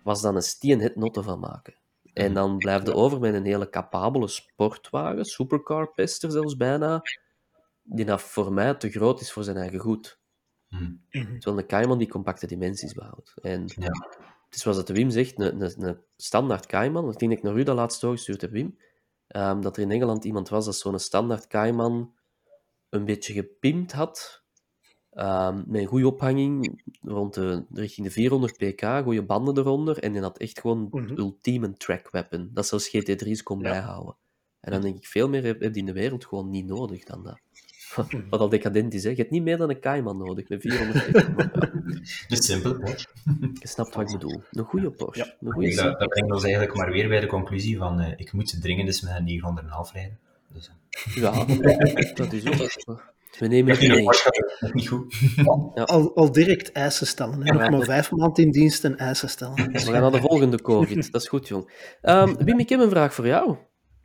[0.03, 1.75] was dan een stien hit notte van maken.
[2.13, 7.01] En dan blijft je over met een hele capabele sportwagen, supercar pester zelfs bijna,
[7.83, 10.19] die nou voor mij te groot is voor zijn eigen goed.
[10.69, 11.01] Mm.
[11.11, 13.33] Terwijl een Cayman die compacte dimensies behoudt.
[13.41, 13.91] En ja.
[14.45, 17.43] het is zoals dat de Wim zegt, een, een, een standaard Cayman, want ik ik
[17.43, 18.77] naar u dat laatst doorgestuurd heb, Wim,
[19.27, 22.13] um, dat er in Engeland iemand was dat zo'n standaard Cayman
[22.89, 24.43] een beetje gepimpt had,
[25.13, 30.11] um, met een goede ophanging, rond de, richting de 400 pk, goede banden eronder, en
[30.11, 31.17] die had echt gewoon mm -hmm.
[31.17, 33.69] ultieme track weapon, dat zelfs GT3's kon ja.
[33.69, 34.15] bijhouden.
[34.59, 37.03] En dan denk ik, veel meer heb, heb die in de wereld gewoon niet nodig
[37.03, 37.39] dan dat.
[38.29, 39.09] Wat al decadent is, hè.
[39.09, 41.05] Je hebt niet meer dan een Cayman nodig, met 400
[42.27, 43.07] De simpele Porsche.
[43.53, 44.41] Je snapt wat ik bedoel.
[44.51, 45.25] Een goede Porsche.
[45.25, 45.47] Ja.
[45.47, 48.33] Een goede dat, dat brengt ons eigenlijk maar weer bij de conclusie van uh, ik
[48.33, 49.59] moet dringend eens met een
[49.89, 50.19] 900,5 rijden.
[50.53, 50.71] Dus,
[51.05, 51.15] uh.
[51.15, 51.45] Ja,
[52.23, 53.15] dat is ook...
[53.39, 54.07] We nemen het mee.
[54.73, 55.15] Niet goed.
[55.73, 55.83] Ja.
[55.93, 57.45] Al, al direct eisen stellen.
[57.45, 57.53] Hè.
[57.53, 59.71] Nog maar vijf maanden in dienst en eisen stellen.
[59.71, 61.11] We gaan naar de volgende COVID.
[61.11, 61.71] Dat is goed, jong.
[62.01, 63.57] Um, Wim, ik heb een vraag voor jou.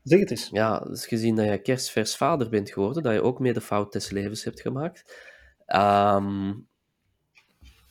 [0.03, 0.48] Zeg het eens.
[0.48, 3.92] Ja, dus gezien dat je kerstvers vader bent geworden, dat je ook mee de fout
[3.92, 5.14] des levens hebt gemaakt.
[5.66, 6.66] Um,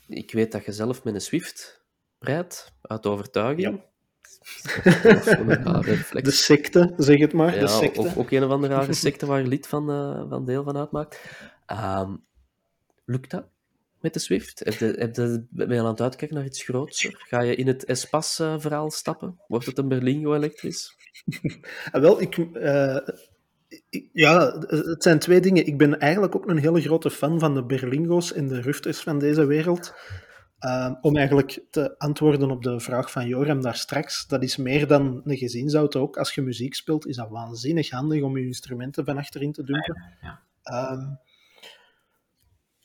[0.08, 1.82] ik weet dat je zelf met een Swift
[2.18, 3.60] rijdt, uit overtuiging.
[3.60, 3.90] Ja.
[6.20, 7.54] de secte, zeg het maar.
[7.54, 8.00] Ja, de secte.
[8.00, 10.76] Ook, ook, een of andere rare secte waar je lid van, uh, van deel van
[10.76, 11.20] uitmaakt.
[11.66, 12.24] Um,
[13.04, 13.44] lukt dat
[14.00, 14.58] met de Swift?
[14.64, 17.08] Heb je, heb je, ben je aan het uitkijken naar iets groots?
[17.10, 19.40] Ga je in het Espas-verhaal stappen?
[19.46, 20.96] Wordt het een Berlingo elektrisch?
[21.92, 22.96] Wel, ik, uh,
[23.88, 25.66] ik, ja, het zijn twee dingen.
[25.66, 29.18] Ik ben eigenlijk ook een hele grote fan van de Berlingo's en de Rufters van
[29.18, 29.94] deze wereld.
[30.60, 34.86] Uh, om eigenlijk te antwoorden op de vraag van Joram daar straks, dat is meer
[34.86, 36.16] dan een gezinsauto ook.
[36.16, 40.16] Als je muziek speelt, is dat waanzinnig handig om je instrumenten van achterin te dumpen.
[40.20, 40.92] Ja, ja.
[40.92, 41.18] Um,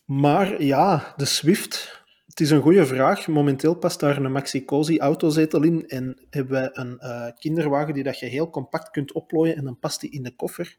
[0.05, 2.03] maar ja, de Swift,
[2.37, 3.27] het is een goede vraag.
[3.27, 8.19] Momenteel past daar een Maxi-Cosi autozetel in en hebben wij een uh, kinderwagen die dat
[8.19, 10.75] je heel compact kunt oplooien en dan past die in de koffer.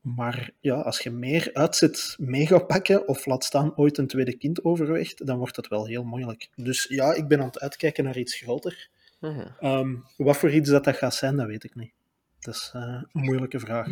[0.00, 4.36] Maar ja, als je meer uitzet mee gaat pakken of laat staan ooit een tweede
[4.36, 6.48] kind overweegt, dan wordt dat wel heel moeilijk.
[6.54, 8.88] Dus ja, ik ben aan het uitkijken naar iets groter.
[9.20, 9.78] Uh -huh.
[9.78, 11.92] um, wat voor iets dat, dat gaat zijn, dat weet ik niet.
[12.40, 13.88] Dat is uh, een moeilijke vraag.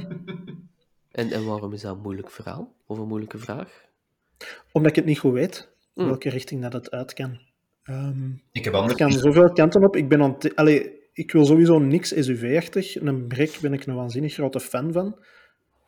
[1.10, 2.72] En, en waarom is dat een moeilijk verhaal?
[2.86, 3.84] Of een moeilijke vraag?
[4.72, 6.06] Omdat ik het niet goed weet, mm.
[6.06, 7.38] welke richting dat het uit kan.
[7.84, 8.94] Um, ik heb anders...
[8.94, 9.96] kan zoveel kanten op.
[9.96, 13.00] Ik, ben aan Allee, ik wil sowieso niks SUV-achtig.
[13.00, 15.18] Een brek ben ik een waanzinnig grote fan van.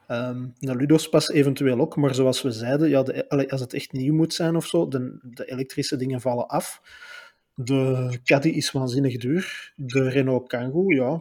[0.08, 3.74] Um, de Ludos pas eventueel ook, maar zoals we zeiden, ja, de, allee, als het
[3.74, 6.80] echt nieuw moet zijn of zo, de, de elektrische dingen vallen af.
[7.54, 9.72] De Caddy is waanzinnig duur.
[9.76, 11.20] De Renault Kangoo, ja,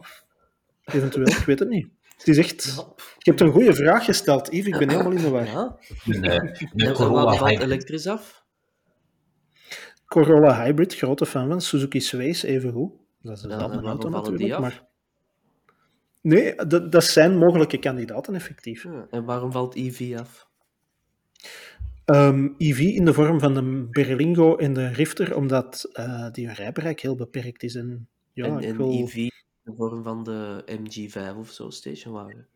[0.84, 1.88] eventueel, ik weet het niet.
[2.16, 2.64] Het is echt...
[2.64, 2.84] Ja.
[3.18, 4.66] Je hebt een goede vraag gesteld, Yves.
[4.66, 5.46] Ik ben helemaal in de war.
[5.46, 5.78] Ja.
[6.04, 8.44] De, de Corolla elektrisch af?
[10.06, 11.60] Corolla Hybrid, grote fan van.
[11.60, 12.92] Suzuki Sways, even goed.
[13.22, 14.84] Dat is een auto natuurlijk, maar...
[16.20, 18.82] Nee, dat, dat zijn mogelijke kandidaten, effectief.
[18.82, 20.48] Ja, en waarom valt EV af?
[22.04, 27.00] Um, EV in de vorm van de Berlingo en de Rifter, omdat uh, die rijbereik
[27.00, 27.74] heel beperkt is.
[27.74, 28.90] En, ja, en, en wil...
[28.90, 29.30] EV in
[29.62, 32.46] de vorm van de MG5 of zo, stationwagen?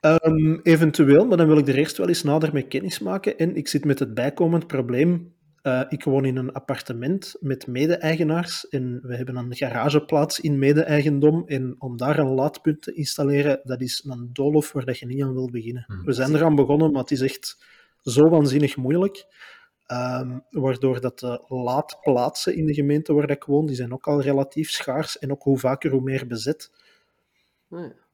[0.00, 3.38] Um, eventueel, maar dan wil ik er eerst wel eens nader mee kennis maken.
[3.38, 5.34] En ik zit met het bijkomend probleem.
[5.62, 11.42] Uh, ik woon in een appartement met mede-eigenaars en we hebben een garageplaats in mede-eigendom.
[11.46, 15.22] En om daar een laadpunt te installeren, dat is een doolhof waar dat je niet
[15.22, 15.84] aan wil beginnen.
[15.86, 16.04] Hmm.
[16.04, 17.58] We zijn eraan begonnen, maar het is echt
[18.02, 19.26] zo waanzinnig moeilijk.
[19.92, 24.20] Um, waardoor dat de laadplaatsen in de gemeente waar ik woon, die zijn ook al
[24.20, 26.70] relatief schaars en ook hoe vaker hoe meer bezet.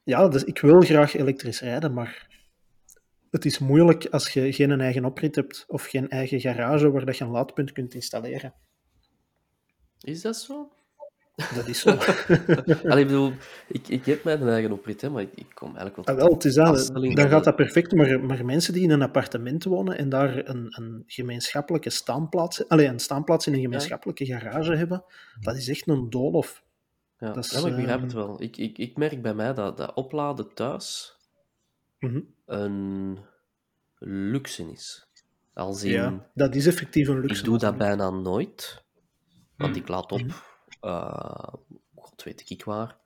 [0.05, 2.27] Ja, dus ik wil graag elektrisch rijden, maar
[3.35, 7.17] het is moeilijk als je geen eigen oprit hebt of geen eigen garage waar dat
[7.17, 8.55] je een laadpunt kunt installeren.
[10.01, 10.73] Is dat zo?
[11.55, 11.91] Dat is zo.
[12.91, 13.33] Allee, ik bedoel,
[13.69, 16.17] ik, ik heb mijn eigen oprit, hè, maar ik, ik kom eigenlijk wel...
[16.17, 19.03] Ah, wel, het is dat, dan gaat dat perfect, maar, maar mensen die in een
[19.03, 24.39] appartement wonen en daar een, een gemeenschappelijke staanplaats, allee, een staanplaats in een gemeenschappelijke ja.
[24.39, 25.05] garage hebben,
[25.41, 26.65] dat is echt een doolhof.
[27.19, 28.43] Ja, Dat is, ja, maar ik begrijp ehm, het wel.
[28.43, 31.14] Ik, ik, ik merk bij mij dat, dat opladen thuis
[32.05, 32.21] mhm.
[32.47, 33.19] een
[33.99, 35.09] luxe is.
[35.55, 37.39] Als in, Ja, dat is effectief een luxe.
[37.39, 38.85] ik doe dat bijna nooit,
[39.57, 39.81] want Mhm.
[39.81, 40.21] ik laat op,
[40.81, 41.55] eh,
[41.95, 42.97] god weet ik waar,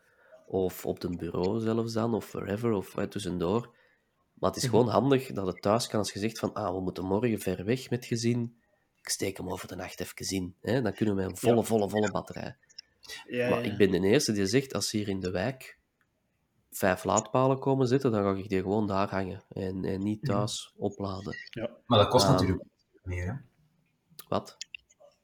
[0.46, 3.76] of op een bureau zelfs dan, of wherever, of eh, tussendoor.
[4.34, 6.80] Maar het is gewoon handig dat het thuis kan als je zegt van, ah, we
[6.80, 8.57] moeten morgen ver weg met gezin,
[9.01, 10.55] ik steek hem over de nacht even in.
[10.61, 10.82] Hè?
[10.82, 11.62] Dan kunnen we met een volle, Ja.
[11.62, 12.57] volle, volle batterij.
[13.26, 15.78] Ja, Maar ja, ik ben de eerste die zegt, als hier in de wijk
[16.71, 20.33] vijf laadpalen komen zitten, dan ga ik die gewoon daar hangen en, en niet Mhm.
[20.33, 21.35] thuis opladen.
[21.87, 22.33] Maar dat kost Ehm.
[22.33, 22.62] natuurlijk
[23.03, 23.33] meer, hè?
[24.29, 24.57] Wat?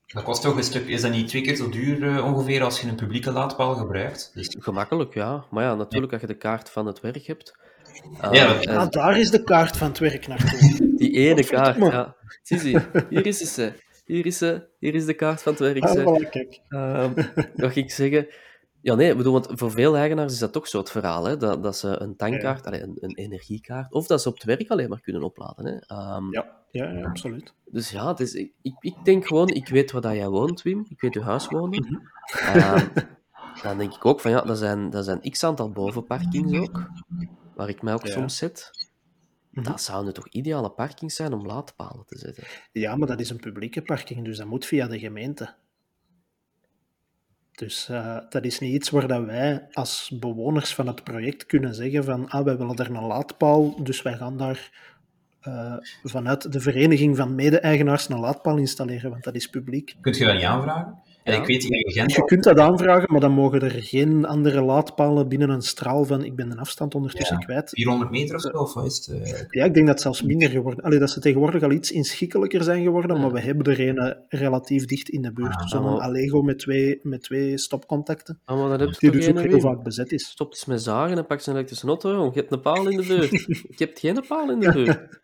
[0.06, 0.86] Dat kost toch een stuk...
[0.86, 4.30] Is dat niet twee keer zo duur eh, ongeveer als je een publieke laadpaal gebruikt?
[4.34, 5.44] Dus, Gemakkelijk, ja.
[5.50, 7.58] Maar ja, natuurlijk, als je de kaart van het werk hebt.
[8.20, 10.58] Ja, eh, dat- en Ah, daar is de kaart van het werk naartoe.
[10.96, 12.16] die ene kaart, ja.
[12.42, 12.78] Zie, zie,
[13.08, 13.72] hier is ze.
[14.04, 14.68] Hier is ze.
[14.78, 15.82] Hier is de kaart van het werk.
[15.84, 16.00] Ah, ze.
[16.26, 16.60] voilà, kijk.
[16.68, 17.12] Ehm,
[17.56, 18.26] ga ik zeggen...
[18.84, 21.36] Ja, nee, ik bedoel, want voor veel eigenaars is dat toch zo het verhaal, hè,
[21.36, 24.68] dat, dat ze een tankkaart, allee, een, een energiekaart, of dat ze op het werk
[24.70, 25.66] alleen maar kunnen opladen.
[25.66, 25.76] Hè.
[25.96, 27.54] Ehm, Ja, ja, ja, absoluut.
[27.64, 30.84] Dus ja, het is, ik, ik- denk gewoon, ik weet waar dat jij woont, Wim,
[30.88, 31.80] ik weet je huiswonen.
[31.82, 31.98] Mhm.
[32.56, 32.86] Ehm,
[33.62, 36.90] dan denk ik ook van ja, dat zijn, dat zijn x aantal bovenparkings ook,
[37.54, 38.12] waar ik mij ook Ja.
[38.12, 38.70] soms zet.
[39.50, 39.64] Mhm.
[39.64, 42.44] Dat zouden toch ideale parkings zijn om laadpalen te zetten?
[42.72, 45.54] Ja, maar dat is een publieke parking, dus dat moet via de gemeente.
[47.54, 51.74] Dus eh, dat is niet iets waar dat wij als bewoners van het project kunnen
[51.74, 54.70] zeggen van ah, wij willen er een laadpaal, dus wij gaan daar
[55.40, 59.96] eh, vanuit de vereniging van mede-eigenaars een laadpaal installeren, want dat is publiek.
[60.00, 61.02] kunt je dat niet aanvragen?
[61.24, 61.40] En Ja.
[61.40, 62.12] ik weet in Gent...
[62.12, 66.24] Je kunt dat aanvragen, maar dan mogen er geen andere laadpalen binnen een straal van
[66.24, 67.44] ik ben de afstand ondertussen Ja.
[67.44, 67.70] kwijt.
[67.70, 69.22] 400 meter of zo, of wat is het?
[69.22, 69.40] eh?
[69.50, 72.62] Ja, ik denk dat het zelfs minder geworden Allee, dat ze tegenwoordig al iets inschikkelijker
[72.62, 73.22] zijn geworden, Ja.
[73.22, 75.54] maar we hebben er een relatief dicht in de buurt.
[75.56, 79.32] Ah, Zo'n Allego met twee, met twee stopcontacten, Ah, maar dat heb je die toch
[79.34, 80.28] dus ook heel vaak bezet is.
[80.28, 82.34] Stop eens met zagen en pak eens een elektrische auto, jong.
[82.34, 83.32] Je hebt een paal in de deur.
[83.72, 85.22] ik heb geen paal in de deur.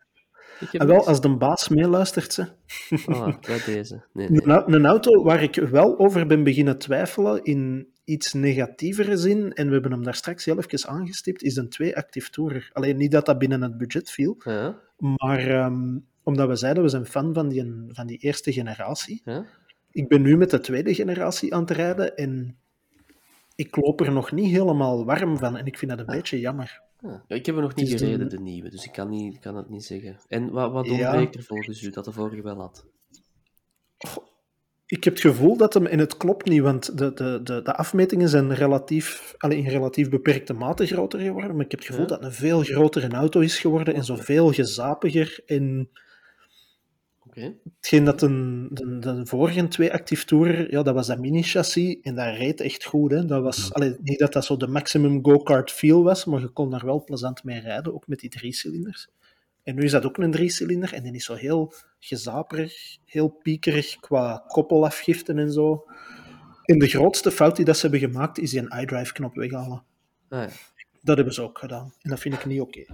[0.73, 1.07] En wel, niks.
[1.09, 2.47] als de baas meeluistert, ze.
[3.01, 4.05] Voilà, bij deze.
[4.13, 4.43] Nee, nee.
[4.43, 9.53] Een, au- een auto waar ik wel over ben beginnen twijfelen in iets negatievere zin,
[9.53, 12.71] en we hebben hem daar straks heel even aangestipt, is een 2-actief tourer.
[12.73, 16.89] Alleen niet dat dat binnen het budget viel, Ja, maar ehm, omdat we zeiden, we
[16.89, 19.23] zijn fan van die, van die eerste generatie.
[19.25, 19.45] ja.
[19.93, 22.57] Ik ben nu met de tweede generatie aan het rijden en
[23.55, 26.83] ik loop er nog niet helemaal warm van en ik vind dat een beetje jammer.
[27.03, 29.41] Ja, ik heb er nog niet gereden, de- de nieuwe, dus ik kan, niet, ik
[29.41, 30.17] kan het niet zeggen.
[30.29, 30.93] En wat, wat Ja.
[30.93, 32.87] ontbreekt er volgens u dat de vorige wel had?
[34.87, 37.75] Ik heb het gevoel dat hem, en het klopt niet, want de, de, de, de
[37.77, 42.03] afmetingen zijn relatief, allee, in relatief beperkte mate groter geworden, maar ik heb het gevoel
[42.05, 42.09] Ja.
[42.09, 45.43] dat het een veel grotere auto is geworden en zoveel gezapiger.
[45.47, 45.91] En
[47.31, 47.55] Oké.
[47.77, 52.15] hetgeen dat een, de, de vorige twee actief tourer, ja, dat was dat mini-chassis en
[52.15, 53.11] dat reed echt goed.
[53.11, 53.25] Hè.
[53.25, 56.71] Dat was, allee, niet dat dat zo de maximum go-kart feel was, maar je kon
[56.71, 59.09] daar wel plezant mee rijden, ook met die drie cilinders.
[59.63, 63.97] En nu is dat ook een driecilinder en die is zo heel gezaperig, heel piekerig
[64.01, 65.85] qua koppelafgiften en zo.
[66.65, 69.83] En de grootste fout die dat ze hebben gemaakt is die een iDrive-knop weghalen.
[70.29, 70.49] Ah, ja.
[71.03, 71.95] Dat hebben ze ook gedaan.
[72.01, 72.85] En dat vind ik niet oké.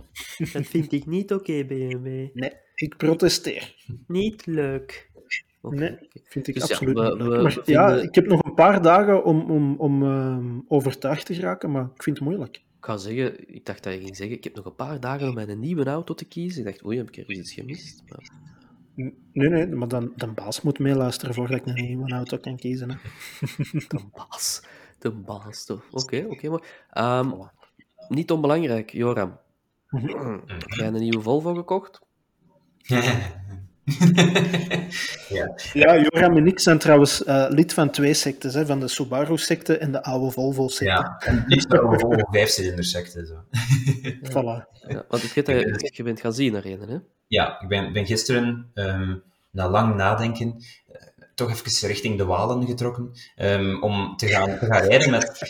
[0.52, 2.34] Dat vind ik niet oké, BMW.
[2.34, 3.74] Nee, ik protesteer.
[4.06, 5.10] Niet leuk.
[5.60, 7.36] Oké, Nee, vind ik Dus ja, absoluut we- niet leuk.
[7.36, 11.34] we- Maar ja, ik heb nog een paar dagen om, om, om ehm, overtuigd te
[11.34, 12.56] geraken, maar ik vind het moeilijk.
[12.56, 15.28] Ik ga zeggen, ik dacht dat je ging zeggen, ik heb nog een paar dagen
[15.28, 16.60] om mijn nieuwe auto te kiezen.
[16.60, 18.02] Ik dacht, oei, heb ik er iets gemist?
[18.08, 18.30] Maar,
[19.32, 22.90] Nee, nee, maar dan, de baas moet meeluisteren voordat ik een nieuwe auto kan kiezen.
[22.90, 22.96] Hè.
[23.88, 24.62] de baas.
[24.98, 25.84] De baas, toch.
[25.90, 26.86] Oké, oké, maar...
[26.90, 27.32] ehm,
[28.08, 29.38] niet onbelangrijk, Joram.
[29.88, 30.38] Mhm.
[30.46, 32.00] Heb jij een nieuwe Volvo gekocht?
[32.86, 33.02] Ja.
[35.72, 39.78] Ja, Joram en ik zijn trouwens eh, lid van twee sectes, hè, van de Subaru-secte
[39.78, 40.84] en de oude Volvo-secte.
[40.84, 41.16] ja.
[41.18, 43.26] En liefst ook een Volvo vijfcilinder-secte.
[43.26, 43.34] Zo.
[44.30, 44.66] Voilà.
[44.88, 46.96] Ja, want ik weet dat je, je bent gaan zien naar een, hè?
[47.26, 49.14] Ja, ik ben, ben gisteren, ehm,
[49.50, 51.02] na lang nadenken, eh,
[51.34, 55.42] toch even richting de Walen getrokken, ehm, om te gaan, te gaan rijden met,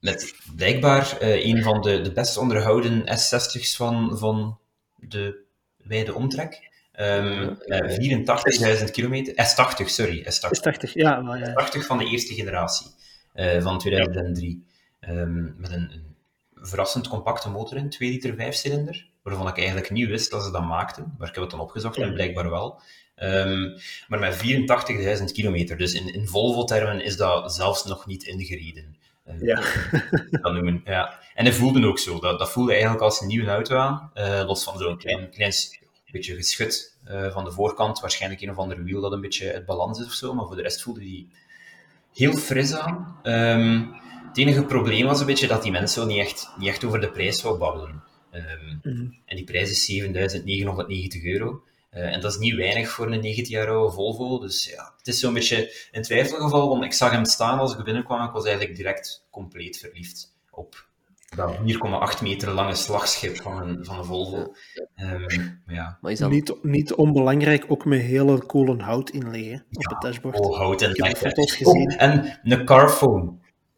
[0.00, 4.58] met blijkbaar eh, een van de, de best onderhouden S60's van, van
[4.96, 5.44] de
[5.76, 6.67] wijde omtrek.
[6.98, 7.94] Ehm, met
[8.80, 9.32] 84.000 kilometer.
[9.34, 10.22] S80, sorry.
[10.22, 10.88] S80.
[10.88, 11.20] S80, ja.
[11.20, 11.52] Maar, ja.
[11.52, 12.86] 80 van de eerste generatie
[13.32, 14.64] eh, van 2003.
[15.00, 16.16] Ehm, met een, een
[16.54, 20.50] verrassend compacte motor in, 2 liter 5 cilinder, waarvan ik eigenlijk niet wist dat ze
[20.50, 22.80] dat maakten, maar ik heb het dan opgezocht en blijkbaar wel.
[23.14, 23.68] Ehm,
[24.08, 28.96] maar met 84.000 kilometer, dus in, in Volvo-termen is dat zelfs nog niet ingereden.
[29.24, 29.60] Eh, Ja.
[30.42, 30.80] dat noemen.
[30.84, 31.18] Ja.
[31.34, 32.18] En hij voelde ook zo.
[32.20, 34.10] Dat, dat voelde eigenlijk als een nieuwe auto aan.
[34.14, 35.52] eh, los van zo'n klein, klein
[36.12, 38.00] beetje geschud eh, van de voorkant.
[38.00, 40.34] Waarschijnlijk een of andere wiel dat een beetje uit balans is of zo.
[40.34, 41.28] Maar voor de rest voelde die
[42.14, 43.18] heel fris aan.
[43.22, 43.84] Ehm,
[44.28, 47.00] het enige probleem was een beetje dat die mensen zo niet echt, niet echt over
[47.00, 48.02] de prijs wou babbelen.
[48.30, 49.06] Ehm, Mhm.
[49.24, 51.62] En die prijs is 7.990 euro.
[51.90, 54.38] Eh, en dat is niet weinig voor een 19 jaar oude Volvo.
[54.38, 57.84] Dus ja, het is zo'n beetje een twijfelgeval, want ik zag hem staan als ik
[57.84, 58.26] binnenkwam.
[58.26, 60.87] Ik was eigenlijk direct compleet verliefd op
[61.36, 61.56] dat
[62.16, 64.54] 4,8 meter lange slagschip van een, van een Volvo.
[64.94, 65.20] Ehm,
[65.64, 66.30] maar ja, Maar is dat...
[66.30, 70.40] Niet, niet onbelangrijk, ook met hele coole hout inleggen op het dashboard.
[70.40, 71.92] oh, hout en Ik foto's gezien.
[71.92, 73.32] Oh, en een carphone.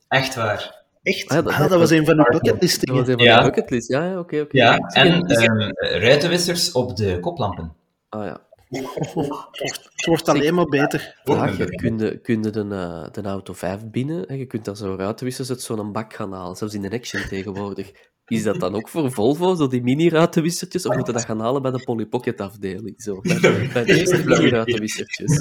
[0.08, 0.78] Echt waar.
[1.02, 1.28] Echt?
[1.28, 2.96] Ah, dat, dat, was een van de bucketlistingen.
[2.96, 3.38] Dat was een van ja.
[3.38, 4.40] de bucketlist, ja, oké.
[4.40, 4.56] oké.
[4.56, 7.72] Ja, en um, ruitenwissers op de koplampen.
[8.08, 8.40] Ah ja.
[8.70, 11.20] Het wordt alleen maar beter.
[11.24, 14.76] Vraag, kun je, kun je de, uh, de auto 5 binnen en je kunt daar
[14.76, 17.92] zo ruitenwissers uit zo'n bak gaan halen, zelfs in de Action tegenwoordig.
[18.26, 21.70] Is dat dan ook voor Volvo, zo die mini-ruitenwissertjes, of moeten dat gaan halen bij
[21.70, 23.02] de Polly Pocket afdeling?
[23.02, 23.40] Zo, bij,
[23.72, 25.40] bij de eerste mini-ruitenwissertjes.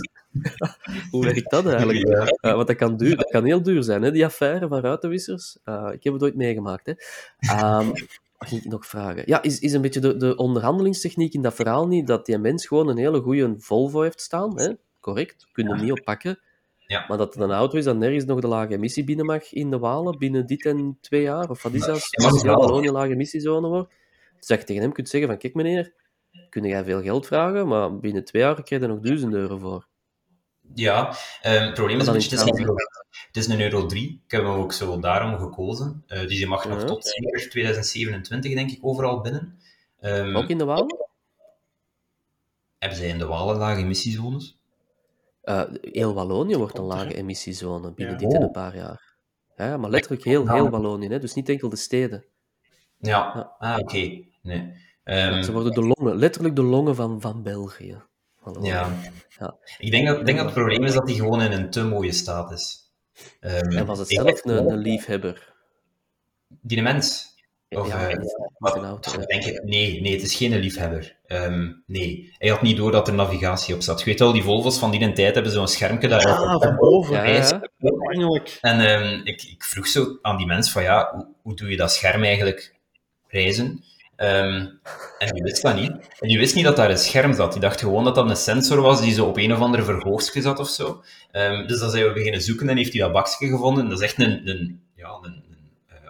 [1.11, 2.07] Hoe werkt dat eigenlijk?
[2.07, 5.57] Uh, want dat kan, duur, dat kan heel duur zijn, hè, die affaire van ruitenwissers.
[5.65, 6.86] Uh, ik heb het ooit meegemaakt.
[6.86, 6.93] Hè.
[7.80, 7.93] Um,
[8.39, 9.23] wat ging ik nog vragen?
[9.25, 12.67] Ja, is, is een beetje de, de onderhandelingstechniek in dat verhaal niet dat die mens
[12.67, 14.59] gewoon een hele goede Volvo heeft staan?
[14.59, 14.73] Hè?
[14.99, 16.39] Correct, kunnen hem niet oppakken.
[16.77, 17.05] Ja.
[17.07, 19.69] Maar dat het een auto is dat nergens nog de lage emissie binnen mag in
[19.69, 21.49] de Walen binnen dit en twee jaar?
[21.49, 22.09] Of wat is dat?
[22.23, 23.93] Als heel Wallonië lage emissiezone wordt.
[24.37, 25.93] Dus dat je tegen hem kunt zeggen van, kijk meneer,
[26.49, 29.57] kun jij veel geld vragen, maar binnen twee jaar krijg je er nog duizend euro
[29.57, 29.87] voor.
[30.74, 31.15] Ja, um,
[31.61, 32.76] het probleem is een beetje, het is, een euro,
[33.28, 34.22] het is een euro 3.
[34.26, 36.03] Ik heb hem ook zo daarom gekozen.
[36.07, 39.59] Uh, dus je mag nog tot zeker 2027, denk ik, overal binnen.
[40.01, 41.07] Um, ook in de Walen?
[42.78, 44.57] Hebben zij in de Walen lage emissiezones?
[45.43, 48.28] Uh, heel Wallonië wordt een lage emissiezone binnen ja.
[48.28, 49.15] dit en een paar jaar.
[49.55, 51.20] Ja, maar letterlijk heel, heel Wallonië, hè?
[51.20, 52.26] dus niet enkel de steden.
[52.97, 53.55] Ja, ja.
[53.57, 53.82] ah, oké.
[53.82, 54.32] Okay.
[54.41, 54.74] Nee.
[55.03, 58.01] Um, ze worden de longen, letterlijk de longen van, van België.
[58.61, 58.91] Ja.
[59.39, 59.55] ja.
[59.77, 62.11] Ik denk dat, denk dat het probleem is dat hij gewoon in een te mooie
[62.11, 62.91] staat is.
[63.41, 65.53] Um, en was het zelf een, een liefhebber?
[66.61, 67.27] Die mens?
[67.69, 68.17] Of, ja, uh,
[68.57, 69.25] wat, ja.
[69.25, 71.17] denk ik, nee, nee, het is geen liefhebber.
[71.27, 73.99] Um, nee, hij had niet door dat er navigatie op zat.
[73.99, 77.15] Je weet wel, die Volvo's van die tijd hebben zo'n schermpje dat ah, van boven.
[77.15, 77.61] Ja, ja.
[78.61, 81.77] En um, ik, ik, vroeg zo aan die mens van ja, hoe, hoe doe je
[81.77, 82.75] dat scherm eigenlijk
[83.27, 83.83] reizen?
[84.22, 84.80] Um,
[85.17, 85.91] en die wist dat niet.
[86.20, 87.51] En die wist niet dat daar een scherm zat.
[87.51, 90.41] Die dacht gewoon dat dat een sensor was die zo op een of andere verhoogstje
[90.41, 91.03] zat of zo.
[91.32, 93.89] Um, dus dan zijn we beginnen zoeken en heeft hij dat bakje gevonden.
[93.89, 95.43] Dat is echt een, een, ja, een,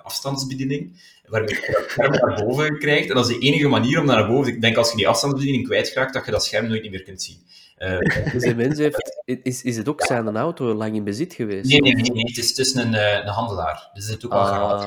[0.09, 3.09] afstandsbediening, waarmee je dat scherm naar boven krijgt.
[3.09, 4.53] En dat is de enige manier om naar boven...
[4.53, 7.37] Ik denk als je die afstandsbediening kwijtraakt, dat je dat scherm nooit meer kunt zien.
[7.79, 9.21] Uh, dus mens heeft...
[9.43, 11.69] Is, is het ook zijn auto lang in bezit geweest?
[11.69, 12.11] Nee, nee, nee.
[12.11, 12.23] nee.
[12.23, 13.89] Het is tussen een, uh, een handelaar.
[13.93, 14.83] Dus het is ook wel ah, gehad.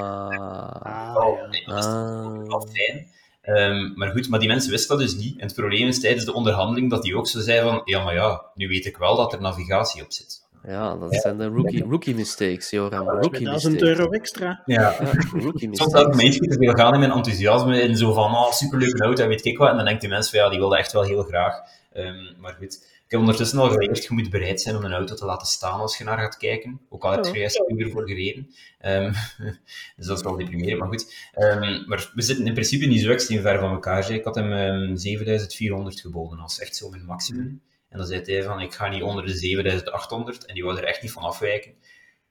[0.82, 2.46] Ah, oh, nee, dat is ah.
[2.46, 3.06] wel fijn.
[3.44, 5.38] Um, maar goed, maar die mensen wisten dat dus niet.
[5.38, 8.14] En het probleem is tijdens de onderhandeling dat die ook zo zei van, ja, maar
[8.14, 10.41] ja, nu weet ik wel dat er navigatie op zit.
[10.66, 13.08] Ja, dat zijn de rookie, rookie mistakes, Joram.
[13.08, 14.62] Rookie 1000 euro extra.
[14.64, 14.80] Ja.
[14.80, 15.78] ja rookie mistakes.
[15.78, 18.52] Soms had ik me iets te veel gaan in mijn enthousiasme, in zo van, oh,
[18.52, 19.70] superleuke auto, en weet ik wat.
[19.70, 21.60] En dan denkt die mensen van, ja, die wilde echt wel heel graag.
[21.96, 25.14] Um, maar goed, ik heb ondertussen al geleerd, je moet bereid zijn om een auto
[25.14, 26.80] te laten staan als je naar gaat kijken.
[26.88, 28.50] Ook al heb je juist uur voor gereden.
[28.86, 29.12] Um,
[29.96, 31.14] dus dat is wel deprimerend, maar goed.
[31.38, 34.10] Um, maar we zitten in principe niet zo extreem ver van elkaar.
[34.10, 37.62] Ik had hem um, 7400 geboden als echt zo mijn maximum.
[37.92, 40.44] En dan zei hij van, ik ga niet onder de 7800.
[40.44, 41.74] En die wou er echt niet van afwijken.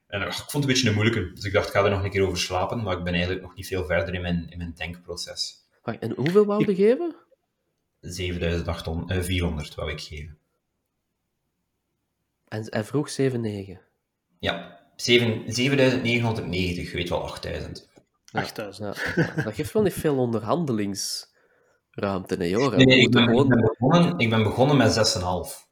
[0.08, 1.34] En ik vond het een beetje een moeilijke.
[1.34, 2.84] Dus ik dacht, ik ga er nog een keer over slapen.
[2.84, 5.66] Maar ik ben eigenlijk nog niet veel verder in mijn, in mijn denkproces.
[5.84, 7.16] En hoeveel wou je geven?
[8.00, 10.38] 7400 wou ik geven.
[12.48, 13.18] En hij vroeg 7,9.
[14.40, 17.90] Ja, 7990, je weet wel 8000.
[18.32, 19.14] 8000.
[19.16, 20.16] Ja, dat geeft wel niet veel
[21.96, 22.76] onderhandelingsruimte, nee hoor.
[22.76, 23.44] Nee, nee ik, ben, gewoon...
[23.44, 25.70] ik, ben begonnen, ik ben begonnen met 6,5.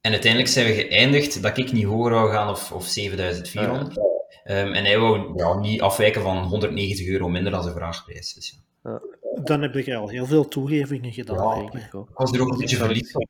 [0.00, 3.94] En uiteindelijk zijn we geëindigd dat ik niet hoger wou gaan of, of 7400.
[3.94, 4.10] Ja.
[4.44, 8.34] Um, en hij wou ja, niet afwijken van 190 euro minder dan zijn vraagprijs.
[8.34, 8.90] Dus, ja.
[8.90, 9.00] Ja.
[9.42, 11.70] Dan heb je al heel veel toegevingen gedaan.
[11.72, 13.28] Ja, ik was er ook een beetje verliefd op.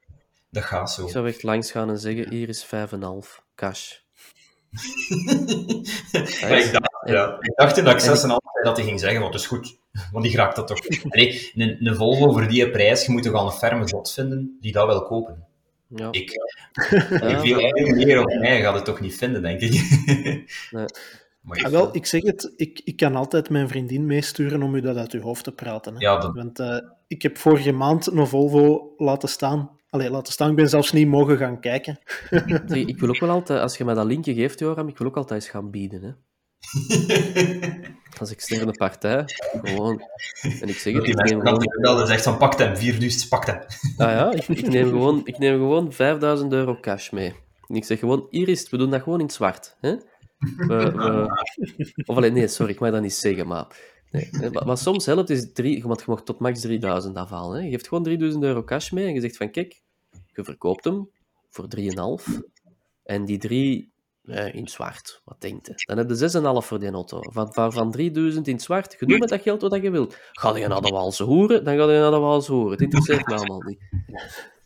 [0.50, 1.04] Dat gaat zo.
[1.04, 2.70] Ik zou echt langs gaan en zeggen, hier is 5,5
[3.54, 3.92] cash.
[6.40, 7.36] ja, ik, dacht, ja.
[7.40, 8.14] ik dacht in dat ik 6,5
[8.62, 9.80] dat hij ging zeggen, want dat is goed.
[10.12, 10.78] Want die raakt dat toch.
[11.08, 14.58] Allee, een, een Volvo voor die prijs, je moet toch al een ferme zot vinden
[14.60, 15.44] die dat wil kopen.
[15.86, 16.08] Ja.
[16.10, 16.30] Ik,
[17.10, 17.40] ja.
[17.40, 19.72] veel meer op mij gaat het toch niet vinden, denk ik.
[20.70, 20.86] nee.
[21.40, 24.80] Maar ja, wel, ik zeg het, ik, ik kan altijd mijn vriendin meesturen om u
[24.80, 25.94] dat uit uw hoofd te praten.
[25.94, 26.00] Hè.
[26.00, 26.34] Ja, dat...
[26.34, 29.70] Want uh, ik heb vorige maand een Volvo laten staan.
[29.90, 31.98] Allee, laten staan, ik ben zelfs niet mogen gaan kijken.
[32.86, 35.16] ik wil ook wel altijd, als je mij dat linkje geeft, Joram, ik wil ook
[35.16, 36.02] altijd eens gaan bieden.
[36.02, 36.10] Hè.
[38.20, 39.24] Als externe partij,
[39.62, 40.02] gewoon.
[40.60, 41.66] En ik zeg het, ik neem gewoon...
[41.80, 43.58] Dat is echt van, pak hem, vier duist, pak hem.
[43.96, 47.34] Ah ja, ik, ik, neem gewoon, ik neem gewoon 5000 euro cash mee.
[47.68, 49.76] En ik zeg gewoon, hier is het, we doen dat gewoon in het zwart.
[49.80, 49.96] Hè?
[50.56, 51.26] We, we...
[52.10, 53.66] Of alleen, nee, sorry, ik mag dat niet zeggen, maar...
[54.10, 57.56] Nee, maar, maar soms helpt is drie, want je mag tot max 3000 afhalen.
[57.56, 57.64] Hè.
[57.64, 59.82] Je geeft gewoon 3000 euro cash mee en je zegt van, kijk,
[60.26, 61.10] je verkoopt hem
[61.50, 62.38] voor 3,5.
[63.04, 63.91] En die drie
[64.22, 65.74] eh, in zwart, wat denkt je?
[65.76, 66.16] Dan heb je
[66.62, 67.20] 6,5 voor die auto.
[67.30, 70.16] Van, van, van 3000 in zwart, je doet met dat geld wat je wilt.
[70.32, 72.72] Ga je naar de Waalse hoeren, dan ga je naar de Waalse hoeren.
[72.72, 73.80] Het interesseert me allemaal niet.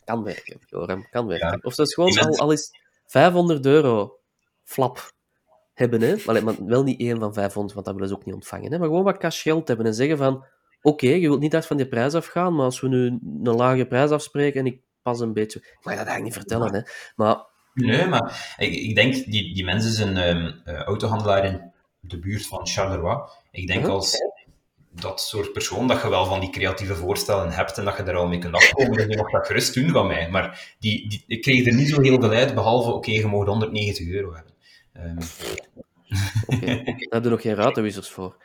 [0.05, 1.65] Kan werken, Joram, kan werken.
[1.65, 2.71] Of dat is gewoon, al, al is
[3.07, 4.19] 500 euro
[4.63, 5.11] flap
[5.73, 6.17] hebben, hè?
[6.27, 8.73] Maar, maar wel niet één van 500, want dat willen ze ook niet ontvangen.
[8.73, 8.79] Hè?
[8.79, 10.45] Maar gewoon wat cash geld hebben en zeggen van
[10.83, 13.07] oké, je wilt niet hard van die prijs afgaan, maar als we nu
[13.43, 15.59] een lage prijs afspreken en ik pas een beetje...
[15.59, 16.81] Ik mag dat eigenlijk niet vertellen, hè.
[17.17, 17.55] Maar...
[17.85, 21.61] Nee, maar ik, ik denk, die, die mensen zijn um, uh, autohandelaar in
[22.01, 23.19] de buurt van Charleroi.
[23.51, 24.17] Ik denk als
[24.91, 28.17] dat soort persoon dat je wel van die creatieve voorstellen hebt en dat je daar
[28.17, 30.31] al mee kunt afkomen, dan je mag dat gerust doen van mij.
[30.31, 33.27] Maar die, die, ik kreeg er niet zo heel veel uit, behalve, oké, okay, je
[33.27, 34.53] mag 190 euro hebben.
[34.95, 35.19] Um...
[36.47, 36.85] Okay.
[36.85, 38.37] daar heb je nog geen ruitenwissers voor.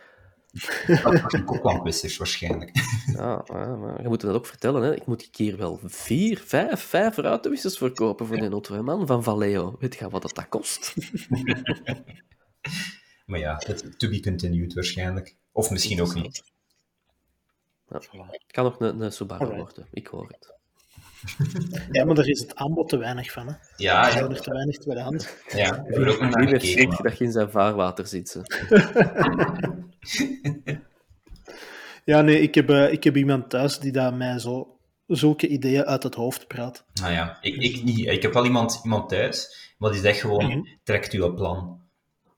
[0.51, 1.83] Dat koplamp
[2.17, 2.71] waarschijnlijk.
[3.13, 4.83] Ja, maar je moet dat ook vertellen.
[4.83, 4.95] Hè.
[4.95, 9.75] Ik moet hier wel vier, vijf, vijf ruitenwissers verkopen voor een auto, man, van Valeo.
[9.79, 10.93] Weet je wat dat kost?
[13.25, 15.35] maar ja, het to be continued waarschijnlijk.
[15.51, 16.43] Of misschien ook niet.
[17.87, 17.99] Ja,
[18.29, 20.59] het kan nog een, een Subaru worden, ik hoor het.
[21.91, 23.47] Ja, maar er is het aanbod te weinig van.
[23.47, 23.53] Hè.
[23.75, 25.27] Ja, er zijn er te weinig tweedehands.
[25.47, 27.03] Ja, ik wil ook naar gekeken.
[27.03, 28.41] dat je in zijn vaarwater zit.
[32.11, 34.77] ja, nee, ik heb, uh, ik heb iemand thuis die daar mij zo,
[35.07, 36.85] zulke ideeën uit het hoofd praat.
[36.93, 38.07] Nou ja, ik, ik niet.
[38.07, 40.67] Ik heb wel iemand, iemand thuis, maar die zegt gewoon, mm -hmm.
[40.83, 41.79] trekt u een plan.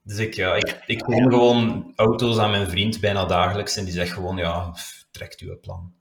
[0.02, 3.94] Dus ik, ja, ik, ik kom gewoon auto's aan mijn vriend bijna dagelijks en die
[3.94, 5.92] zegt gewoon, ja, pff, trekt u een plan.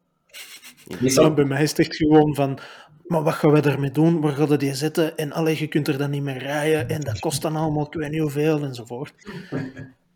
[1.35, 2.59] Bij mij is het echt gewoon van,
[3.03, 4.21] maar wat gaan we ermee doen?
[4.21, 5.17] Waar gaan we die zetten?
[5.17, 7.93] En alleen je kunt er dan niet meer rijden en dat kost dan allemaal, ik
[7.93, 9.13] weet niet hoeveel, enzovoort.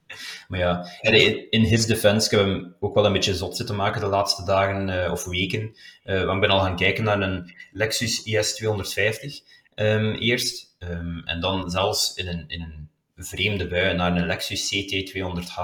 [0.47, 0.85] Maar ja,
[1.49, 4.43] in his defense, ik heb hem ook wel een beetje zot zitten maken de laatste
[4.43, 5.75] dagen uh, of weken.
[6.05, 9.41] Uh, ik ben al gaan kijken naar een Lexus IS 250
[9.75, 10.75] um, eerst.
[10.79, 12.89] Um, en dan zelfs in een, in een
[13.25, 15.59] vreemde bui naar een Lexus CT 200H.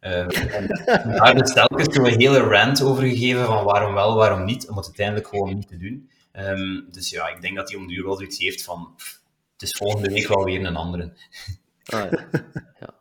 [0.00, 0.68] Um, en
[1.16, 4.86] daar is telkens een hele rant over gegeven van waarom wel, waarom niet, om het
[4.86, 6.10] uiteindelijk gewoon niet te doen.
[6.90, 8.94] Dus ja, ik denk dat hij om de uur wel heeft van
[9.52, 11.12] het is volgende week wel weer een andere.
[11.84, 12.12] Ah,
[12.80, 12.93] ja.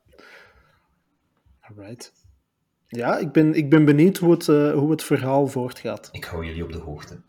[2.88, 6.10] Ja, ik ben, ik ben benieuwd hoe het, eh, hoe het verhaal voortgaat.
[6.12, 7.22] Ik hou jullie op de hoogte.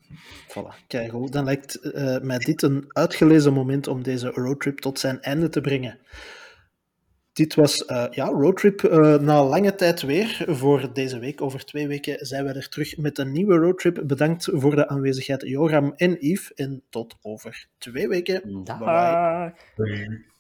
[0.48, 4.98] Voilà, kijk, oh, dan lijkt uh, mij dit een uitgelezen moment om deze roadtrip tot
[4.98, 5.98] zijn einde te brengen.
[7.32, 8.82] Dit was uh, ja, roadtrip
[9.20, 11.40] na lange tijd weer voor deze week.
[11.40, 14.02] Over twee weken zijn we er terug met een nieuwe roadtrip.
[14.07, 16.55] Bedankt voor de aanwezigheid, Joram en Yves.
[16.55, 18.64] En tot over twee weken.
[18.64, 19.55] Bye.
[19.76, 20.32] bye.